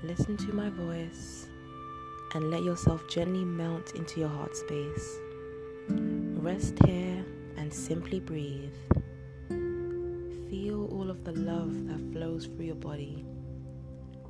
Listen 0.04 0.36
to 0.36 0.52
my 0.52 0.70
voice 0.70 1.48
and 2.36 2.52
let 2.52 2.62
yourself 2.62 3.08
gently 3.08 3.44
melt 3.44 3.96
into 3.96 4.20
your 4.20 4.28
heart 4.28 4.56
space. 4.56 5.18
Rest 5.88 6.78
here 6.84 7.24
and 7.62 7.72
simply 7.72 8.18
breathe. 8.18 8.74
Feel 10.50 10.86
all 10.86 11.08
of 11.08 11.22
the 11.22 11.30
love 11.30 11.86
that 11.86 12.12
flows 12.12 12.46
through 12.46 12.64
your 12.64 12.74
body. 12.74 13.24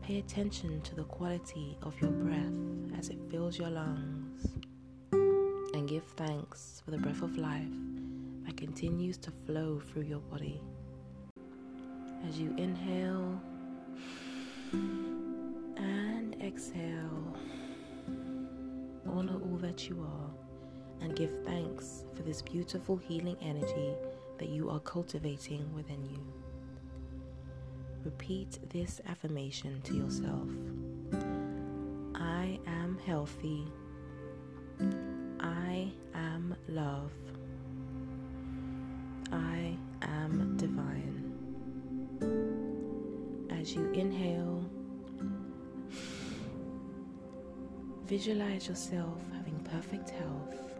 Pay 0.03 0.19
attention 0.19 0.83
to 0.83 0.95
the 0.95 1.05
quality 1.05 1.79
of 1.83 1.99
your 1.99 2.11
breath 2.11 2.99
as 2.99 3.09
it 3.09 3.17
fills 3.31 3.57
your 3.59 3.71
lungs. 3.71 4.49
And 5.13 5.89
give 5.89 6.05
thanks 6.15 6.83
for 6.85 6.91
the 6.91 6.99
breath 6.99 7.23
of 7.23 7.39
life 7.39 7.73
that 8.45 8.59
continues 8.59 9.17
to 9.17 9.31
flow 9.47 9.81
through 9.81 10.03
your 10.03 10.21
body. 10.21 10.61
As 12.29 12.39
you 12.39 12.55
inhale 12.59 13.41
and 15.79 16.37
exhale, 16.43 17.35
honor 19.07 19.41
all 19.43 19.57
that 19.63 19.89
you 19.89 20.03
are 20.03 20.42
and 21.03 21.17
give 21.17 21.45
thanks 21.45 22.05
for 22.15 22.23
this 22.23 22.41
beautiful 22.41 22.97
healing 22.97 23.37
energy 23.43 23.95
that 24.39 24.49
you 24.49 24.71
are 24.71 24.81
cultivating 24.81 25.73
within 25.75 26.05
you. 26.05 26.25
Repeat 28.05 28.59
this 28.71 29.01
affirmation 29.07 29.81
to 29.83 29.95
yourself 29.95 30.49
I 32.15 32.59
am 32.67 32.99
healthy. 33.05 33.67
I 35.41 35.93
am 36.15 36.55
love. 36.69 37.13
I 39.33 39.77
am 40.03 40.57
divine. 40.57 41.33
As 43.51 43.75
you 43.75 43.91
inhale, 43.93 44.65
visualize 48.07 48.69
yourself 48.69 49.21
having 49.33 49.59
perfect 49.61 50.11
health. 50.11 50.72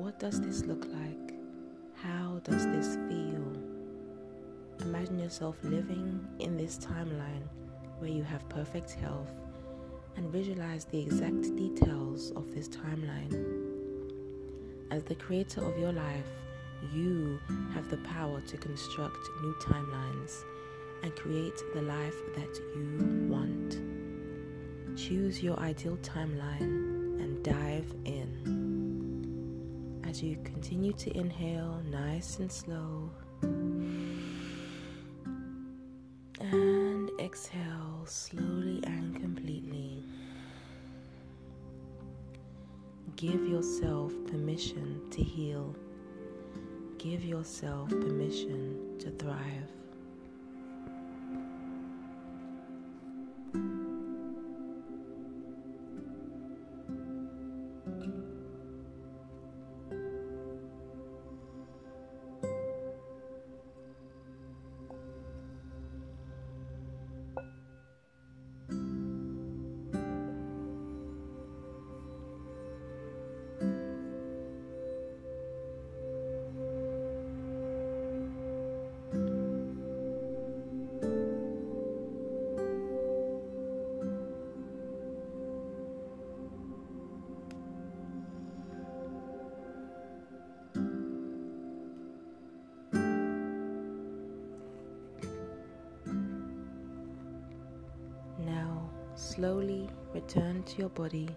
What 0.00 0.18
does 0.18 0.40
this 0.40 0.64
look 0.64 0.86
like? 0.86 1.34
How 1.94 2.40
does 2.42 2.64
this 2.68 2.96
feel? 3.06 3.44
Imagine 4.80 5.18
yourself 5.18 5.58
living 5.62 6.26
in 6.38 6.56
this 6.56 6.78
timeline 6.78 7.42
where 7.98 8.08
you 8.08 8.22
have 8.22 8.48
perfect 8.48 8.92
health 8.92 9.44
and 10.16 10.32
visualize 10.32 10.86
the 10.86 10.98
exact 10.98 11.54
details 11.54 12.30
of 12.30 12.50
this 12.54 12.66
timeline. 12.66 13.34
As 14.90 15.02
the 15.02 15.16
creator 15.16 15.62
of 15.62 15.78
your 15.78 15.92
life, 15.92 16.30
you 16.94 17.38
have 17.74 17.90
the 17.90 17.98
power 17.98 18.40
to 18.40 18.56
construct 18.56 19.18
new 19.42 19.54
timelines 19.60 20.44
and 21.02 21.14
create 21.14 21.60
the 21.74 21.82
life 21.82 22.16
that 22.36 22.58
you 22.74 23.26
want. 23.28 24.96
Choose 24.98 25.42
your 25.42 25.60
ideal 25.60 25.98
timeline 25.98 27.20
and 27.20 27.44
dive 27.44 27.94
in. 28.06 28.59
You 30.22 30.36
continue 30.44 30.92
to 30.92 31.16
inhale 31.16 31.82
nice 31.90 32.38
and 32.38 32.52
slow, 32.52 33.10
and 36.40 37.10
exhale 37.18 38.04
slowly 38.04 38.80
and 38.84 39.16
completely. 39.16 40.04
Give 43.16 43.46
yourself 43.48 44.12
permission 44.26 45.00
to 45.10 45.22
heal 45.22 45.74
give 47.02 47.24
yourself 47.24 47.88
permission 47.88 48.98
to 48.98 49.10
thrive. 49.12 49.79
Return 100.60 100.74
to 100.74 100.78
your 100.78 100.88
body. 100.90 101.28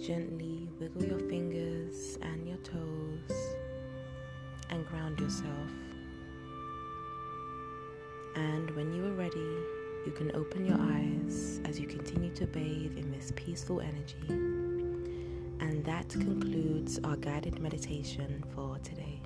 Gently 0.00 0.68
wiggle 0.78 1.04
your 1.04 1.18
fingers 1.28 2.18
and 2.22 2.46
your 2.46 2.58
toes 2.58 3.54
and 4.70 4.86
ground 4.86 5.18
yourself. 5.20 5.70
And 8.34 8.70
when 8.76 8.92
you 8.92 9.06
are 9.06 9.14
ready, 9.14 9.56
you 10.04 10.12
can 10.14 10.34
open 10.34 10.66
your 10.66 10.78
eyes 10.78 11.60
as 11.64 11.80
you 11.80 11.86
continue 11.86 12.30
to 12.34 12.46
bathe 12.46 12.96
in 12.98 13.10
this 13.10 13.32
peaceful 13.36 13.80
energy. 13.80 14.28
And 15.60 15.84
that 15.84 16.08
concludes 16.10 17.00
our 17.04 17.16
guided 17.16 17.60
meditation 17.60 18.44
for 18.54 18.78
today. 18.82 19.20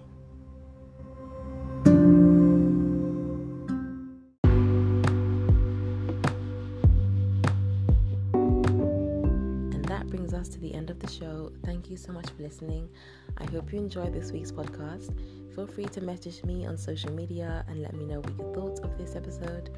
Show. 11.21 11.53
Thank 11.65 11.91
you 11.91 11.99
so 11.99 12.13
much 12.13 12.31
for 12.31 12.43
listening. 12.43 12.89
I 13.37 13.45
hope 13.45 13.73
you 13.73 13.79
enjoyed 13.79 14.15
this 14.15 14.33
week's 14.33 14.51
podcast. 14.51 15.15
Feel 15.55 15.67
free 15.67 15.85
to 15.87 16.01
message 16.01 16.43
me 16.45 16.65
on 16.65 16.79
social 16.79 17.13
media 17.13 17.63
and 17.69 17.83
let 17.83 17.95
me 17.95 18.07
know 18.07 18.21
what 18.21 18.37
your 18.39 18.55
thoughts 18.55 18.81
of 18.81 18.97
this 18.97 19.17
episode. 19.17 19.69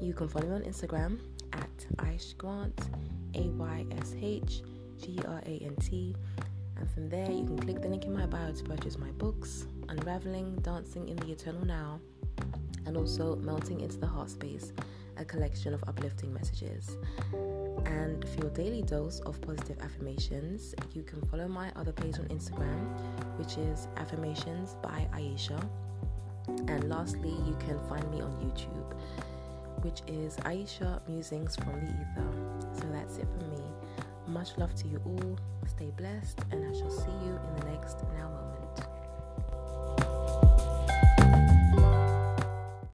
You 0.00 0.14
can 0.14 0.28
follow 0.28 0.46
me 0.46 0.54
on 0.54 0.62
Instagram 0.62 1.18
at 1.52 1.76
Aysh 1.96 2.36
Grant, 2.36 2.80
A 3.34 3.40
Y 3.40 3.86
S 3.98 4.14
H 4.20 4.62
G 5.00 5.18
R 5.26 5.42
A 5.44 5.58
N 5.64 5.74
T. 5.80 6.14
And 6.76 6.88
from 6.90 7.08
there, 7.08 7.30
you 7.30 7.44
can 7.44 7.58
click 7.58 7.82
the 7.82 7.88
link 7.88 8.04
in 8.04 8.12
my 8.12 8.26
bio 8.26 8.52
to 8.52 8.62
purchase 8.62 8.96
my 8.96 9.10
books 9.12 9.66
Unraveling, 9.88 10.56
Dancing 10.62 11.08
in 11.08 11.16
the 11.16 11.32
Eternal 11.32 11.64
Now, 11.64 11.98
and 12.86 12.96
also 12.96 13.34
Melting 13.36 13.80
into 13.80 13.96
the 13.96 14.06
Heart 14.06 14.30
Space, 14.30 14.72
a 15.16 15.24
collection 15.24 15.74
of 15.74 15.82
uplifting 15.88 16.32
messages. 16.32 16.96
And 17.86 18.26
for 18.28 18.40
your 18.40 18.50
daily 18.50 18.82
dose 18.82 19.20
of 19.20 19.40
positive 19.40 19.78
affirmations, 19.80 20.74
you 20.94 21.02
can 21.02 21.20
follow 21.22 21.48
my 21.48 21.70
other 21.76 21.92
page 21.92 22.18
on 22.18 22.26
Instagram, 22.26 22.86
which 23.38 23.56
is 23.58 23.88
Affirmations 23.96 24.76
by 24.82 25.06
Aisha. 25.12 25.62
And 26.68 26.88
lastly, 26.88 27.34
you 27.46 27.56
can 27.60 27.78
find 27.88 28.08
me 28.10 28.20
on 28.20 28.32
YouTube, 28.42 28.94
which 29.82 30.02
is 30.06 30.36
Aisha 30.38 31.00
Musings 31.08 31.56
from 31.56 31.80
the 31.80 31.90
Ether. 31.90 32.80
So 32.80 32.84
that's 32.92 33.16
it 33.18 33.26
for 33.38 33.44
me. 33.46 33.62
Much 34.26 34.56
love 34.56 34.74
to 34.76 34.88
you 34.88 35.00
all. 35.04 35.38
Stay 35.66 35.90
blessed, 35.96 36.40
and 36.50 36.64
I 36.64 36.78
shall 36.78 36.90
see 36.90 37.10
you 37.24 37.38
in 37.48 37.56
the 37.60 37.70
next 37.70 38.02
now. 38.18 38.43